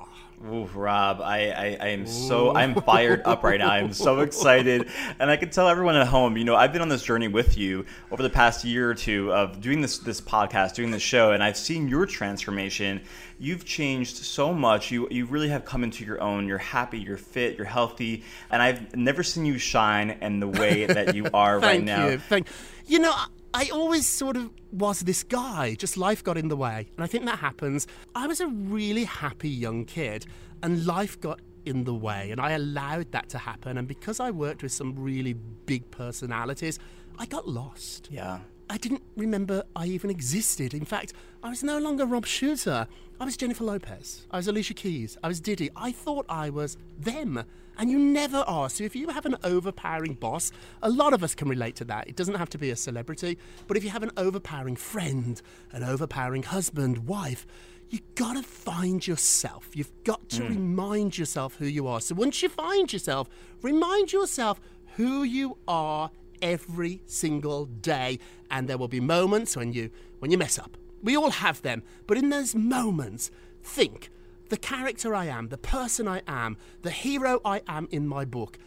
Ooh, 0.45 0.65
Rob, 0.75 1.21
I, 1.23 1.51
I, 1.53 1.77
I 1.81 1.89
am 1.89 2.07
so 2.07 2.55
I'm 2.55 2.75
fired 2.75 3.23
up 3.25 3.45
right 3.45 3.59
now. 3.59 3.71
I'm 3.71 3.95
so 3.95 4.21
excited, 4.21 4.91
and 5.19 5.31
I 5.31 5.37
can 5.37 5.49
tell 5.49 5.69
everyone 5.69 5.95
at 5.97 6.07
home. 6.09 6.37
You 6.37 6.45
know, 6.45 6.55
I've 6.57 6.71
been 6.73 6.83
on 6.83 6.89
this 6.89 7.03
journey 7.03 7.29
with 7.29 7.57
you 7.57 7.87
over 8.11 8.23
the 8.23 8.29
past 8.29 8.63
year 8.65 8.91
or 8.91 8.95
two 8.95 9.33
of 9.33 9.61
doing 9.63 9.81
this 9.81 9.99
this 9.99 10.21
podcast, 10.21 10.75
doing 10.75 10.91
this 10.91 11.03
show, 11.03 11.33
and 11.33 11.43
I've 11.43 11.57
seen 11.57 11.89
your 11.89 12.05
transformation. 12.05 13.01
You've 13.39 13.65
changed 13.65 14.17
so 14.17 14.53
much. 14.53 14.91
You 14.91 15.09
you 15.11 15.25
really 15.25 15.49
have 15.49 15.65
come 15.65 15.83
into 15.83 16.05
your 16.05 16.21
own. 16.21 16.47
You're 16.47 16.59
happy. 16.59 16.99
You're 16.99 17.17
fit. 17.17 17.57
You're 17.57 17.67
healthy, 17.67 18.25
and 18.51 18.61
I've 18.61 18.95
never 18.95 19.23
seen 19.23 19.47
you 19.47 19.57
shine 19.57 20.11
in 20.21 20.41
the 20.41 20.49
way 20.49 20.85
that 20.85 21.15
you 21.15 21.27
are 21.35 21.55
right 21.59 21.77
Thank 21.77 21.85
now. 21.85 22.09
you. 22.09 22.19
Thank 22.19 22.49
you. 22.87 22.99
know, 22.99 23.13
I- 23.13 23.29
I 23.57 23.69
always 23.69 24.09
sort 24.09 24.37
of 24.37 24.51
was 24.73 25.01
this 25.01 25.23
guy. 25.23 25.77
Just 25.77 25.97
life 25.97 26.25
got 26.25 26.37
in 26.37 26.49
the 26.49 26.57
way, 26.57 26.89
and 26.97 27.05
I 27.05 27.07
think 27.07 27.25
that 27.27 27.39
happens. 27.39 27.87
I 28.13 28.27
was 28.27 28.41
a 28.41 28.49
really 28.49 29.05
happy 29.05 29.49
young 29.49 29.85
kid, 29.85 30.27
and 30.65 30.85
life 30.85 31.21
got 31.21 31.41
in 31.65 31.85
the 31.85 31.95
way, 31.95 32.33
and 32.33 32.41
I 32.41 32.51
allowed 32.51 33.13
that 33.13 33.29
to 33.29 33.39
happen. 33.39 33.79
And 33.79 33.87
because 33.87 34.19
I 34.19 34.33
worked 34.33 34.65
with 34.65 34.73
some 34.73 34.97
really 34.97 35.35
big 35.35 35.89
personalities, 35.93 36.81
I 37.17 37.27
got 37.27 37.47
lost. 37.47 38.09
Yeah. 38.11 38.41
I 38.71 38.79
didn't 38.79 39.03
remember 39.17 39.65
I 39.77 39.87
even 39.87 40.11
existed. 40.11 40.75
In 40.75 40.85
fact, 40.85 41.13
I 41.43 41.51
was 41.51 41.63
no 41.63 41.79
longer 41.79 42.07
Rob 42.07 42.27
Shuter. 42.27 42.87
I 43.21 43.25
was 43.25 43.37
Jennifer 43.37 43.65
Lopez. 43.65 44.27
I 44.31 44.39
was 44.39 44.49
Alicia 44.49 44.75
Keys. 44.75 45.17
I 45.23 45.29
was 45.29 45.41
Diddy. 45.41 45.71
I 45.77 45.93
thought 45.93 46.27
I 46.29 46.51
was 46.51 46.77
them. 46.99 47.45
And 47.77 47.91
you 47.91 47.99
never 47.99 48.39
are. 48.39 48.71
So 48.71 48.85
if 48.85 48.95
you 48.97 49.09
have 49.11 49.27
an 49.27 49.37
overpowering 49.45 50.15
boss, 50.15 50.53
a 50.83 50.89
lot 50.89 51.13
of 51.13 51.23
us 51.23 51.35
can 51.35 51.49
relate 51.49 51.77
to 51.77 51.85
that. 51.87 52.09
It 52.09 52.17
doesn't 52.17 52.37
have 52.37 52.51
to 52.51 52.59
be 52.59 52.71
a 52.71 52.77
celebrity, 52.77 53.37
but 53.67 53.77
if 53.77 53.85
you 53.85 53.91
have 53.91 54.03
an 54.03 54.13
overpowering 54.17 54.77
friend, 54.77 55.41
an 55.73 55.83
overpowering 55.83 56.45
husband, 56.45 57.07
wife, 57.07 57.47
you've 57.91 58.15
gotta 58.15 58.43
find 58.43 59.07
yourself. 59.07 59.71
You've 59.75 59.93
got 60.05 60.29
to 60.31 60.43
hmm. 60.43 60.49
remind 60.49 61.19
yourself 61.19 61.57
who 61.57 61.67
you 61.67 61.87
are. 61.87 62.01
So 62.01 62.15
once 62.15 62.43
you 62.43 62.49
find 62.49 62.93
yourself, 62.93 63.29
remind 63.61 64.13
yourself 64.13 64.61
who 64.97 65.25
you 65.25 65.59
are 65.67 66.11
every 66.45 67.01
single 67.07 67.65
day. 67.67 68.21
And 68.51 68.69
there 68.69 68.79
will 68.79 68.87
be 68.87 69.01
moments 69.01 69.57
when 69.57 69.73
you 69.73 69.91
when 70.21 70.31
you 70.31 70.39
mess 70.39 70.59
up. 70.59 70.77
We 71.03 71.17
all 71.17 71.31
have 71.31 71.63
them. 71.63 71.83
But 72.07 72.19
in 72.19 72.29
those 72.31 72.55
moments, 72.55 73.31
think 73.63 74.11
the 74.51 74.57
character 74.57 75.15
I 75.15 75.25
am, 75.27 75.49
the 75.49 75.59
person 75.59 76.07
I 76.07 76.23
am, 76.29 76.57
the 76.83 76.91
hero 76.91 77.41
I 77.45 77.63
am 77.67 77.89
in 77.91 78.07
my 78.07 78.25
book. 78.25 78.59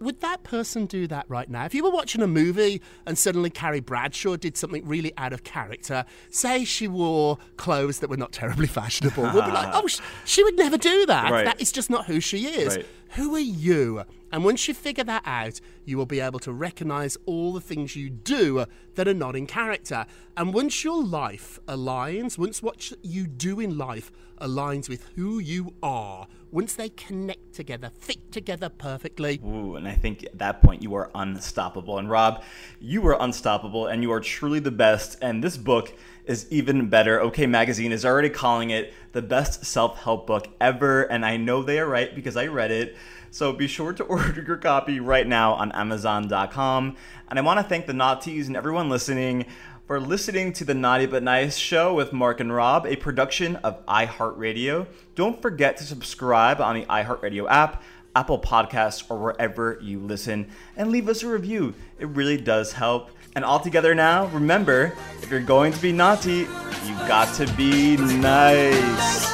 Would 0.00 0.20
that 0.20 0.42
person 0.42 0.86
do 0.86 1.06
that 1.06 1.26
right 1.28 1.48
now? 1.48 1.64
If 1.64 1.74
you 1.74 1.84
were 1.84 1.90
watching 1.90 2.22
a 2.22 2.26
movie 2.26 2.82
and 3.06 3.16
suddenly 3.16 3.50
Carrie 3.50 3.78
Bradshaw 3.78 4.34
did 4.36 4.56
something 4.56 4.84
really 4.84 5.12
out 5.16 5.32
of 5.32 5.44
character, 5.44 6.04
say 6.28 6.64
she 6.64 6.88
wore 6.88 7.38
clothes 7.56 8.00
that 8.00 8.10
were 8.10 8.16
not 8.16 8.32
terribly 8.42 8.66
fashionable, 8.66 9.22
we'd 9.22 9.32
be 9.32 9.52
like, 9.52 9.70
oh, 9.74 9.86
sh- 9.86 10.00
she 10.24 10.42
would 10.42 10.56
never 10.56 10.76
do 10.76 11.06
that. 11.06 11.30
Right. 11.30 11.44
That 11.44 11.60
is 11.60 11.70
just 11.70 11.88
not 11.88 12.06
who 12.06 12.18
she 12.18 12.46
is. 12.46 12.76
Right. 12.76 12.86
Who 13.14 13.34
are 13.34 13.40
you? 13.40 14.04
And 14.32 14.42
once 14.42 14.66
you 14.66 14.72
figure 14.72 15.04
that 15.04 15.22
out, 15.26 15.60
you 15.84 15.98
will 15.98 16.06
be 16.06 16.20
able 16.20 16.38
to 16.40 16.52
recognize 16.52 17.18
all 17.26 17.52
the 17.52 17.60
things 17.60 17.94
you 17.94 18.08
do 18.08 18.64
that 18.94 19.06
are 19.06 19.12
not 19.12 19.36
in 19.36 19.46
character. 19.46 20.06
And 20.34 20.54
once 20.54 20.82
your 20.82 21.04
life 21.04 21.58
aligns, 21.68 22.38
once 22.38 22.62
what 22.62 22.90
you 23.02 23.26
do 23.26 23.60
in 23.60 23.76
life 23.76 24.10
aligns 24.40 24.88
with 24.88 25.06
who 25.14 25.38
you 25.38 25.74
are, 25.82 26.26
once 26.50 26.74
they 26.74 26.88
connect 26.88 27.52
together, 27.52 27.90
fit 27.98 28.32
together 28.32 28.70
perfectly, 28.70 29.38
Ooh, 29.44 29.76
and 29.76 29.86
I 29.86 29.94
think 29.94 30.24
at 30.24 30.38
that 30.38 30.62
point 30.62 30.82
you 30.82 30.94
are 30.94 31.10
unstoppable. 31.14 31.98
And 31.98 32.08
Rob, 32.08 32.42
you 32.80 33.06
are 33.08 33.16
unstoppable 33.20 33.88
and 33.88 34.02
you 34.02 34.10
are 34.12 34.20
truly 34.20 34.60
the 34.60 34.70
best. 34.70 35.18
And 35.20 35.44
this 35.44 35.58
book 35.58 35.94
is 36.24 36.46
even 36.50 36.88
better. 36.88 37.20
OK 37.20 37.46
Magazine 37.46 37.92
is 37.92 38.04
already 38.04 38.30
calling 38.30 38.70
it 38.70 38.92
the 39.12 39.22
best 39.22 39.64
self 39.64 39.98
help 39.98 40.26
book 40.26 40.48
ever. 40.60 41.02
And 41.02 41.24
I 41.24 41.36
know 41.36 41.62
they 41.62 41.78
are 41.78 41.88
right 41.88 42.14
because 42.14 42.36
I 42.36 42.46
read 42.46 42.70
it. 42.70 42.96
So 43.30 43.52
be 43.52 43.66
sure 43.66 43.92
to 43.94 44.04
order 44.04 44.42
your 44.42 44.56
copy 44.56 45.00
right 45.00 45.26
now 45.26 45.54
on 45.54 45.72
Amazon.com. 45.72 46.96
And 47.28 47.38
I 47.38 47.42
want 47.42 47.58
to 47.58 47.64
thank 47.64 47.86
the 47.86 47.92
Naughties 47.92 48.46
and 48.46 48.56
everyone 48.56 48.88
listening 48.88 49.46
for 49.86 49.98
listening 49.98 50.52
to 50.54 50.64
the 50.64 50.74
Naughty 50.74 51.06
But 51.06 51.22
Nice 51.22 51.56
show 51.56 51.92
with 51.92 52.12
Mark 52.12 52.40
and 52.40 52.54
Rob, 52.54 52.86
a 52.86 52.96
production 52.96 53.56
of 53.56 53.84
iHeartRadio. 53.86 54.86
Don't 55.14 55.42
forget 55.42 55.76
to 55.78 55.84
subscribe 55.84 56.60
on 56.60 56.76
the 56.76 56.86
iHeartRadio 56.86 57.50
app, 57.50 57.82
Apple 58.14 58.38
Podcasts, 58.38 59.04
or 59.10 59.18
wherever 59.18 59.78
you 59.80 59.98
listen, 59.98 60.50
and 60.76 60.90
leave 60.90 61.08
us 61.08 61.22
a 61.22 61.28
review. 61.28 61.74
It 61.98 62.08
really 62.08 62.36
does 62.36 62.72
help. 62.72 63.10
And 63.34 63.44
all 63.44 63.60
together 63.60 63.94
now, 63.94 64.26
remember 64.26 64.92
if 65.22 65.30
you're 65.30 65.40
going 65.40 65.72
to 65.72 65.80
be 65.80 65.92
naughty, 65.92 66.46
you've 66.86 67.08
got 67.08 67.34
to 67.36 67.50
be 67.54 67.96
nice. 67.96 69.32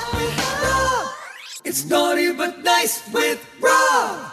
It's 1.65 1.85
naughty 1.85 2.33
but 2.33 2.61
nice 2.63 3.13
with 3.13 3.45
Rob. 3.61 4.33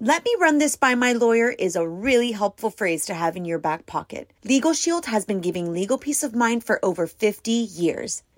Let 0.00 0.24
me 0.24 0.34
run 0.40 0.58
this 0.58 0.74
by 0.74 0.96
my 0.96 1.12
lawyer 1.12 1.50
is 1.50 1.76
a 1.76 1.86
really 1.86 2.32
helpful 2.32 2.70
phrase 2.70 3.06
to 3.06 3.14
have 3.14 3.36
in 3.36 3.44
your 3.44 3.60
back 3.60 3.86
pocket. 3.86 4.32
Legal 4.44 4.72
Shield 4.72 5.06
has 5.06 5.24
been 5.24 5.40
giving 5.40 5.72
legal 5.72 5.96
peace 5.96 6.24
of 6.24 6.34
mind 6.34 6.64
for 6.64 6.84
over 6.84 7.06
50 7.06 7.52
years. 7.52 8.24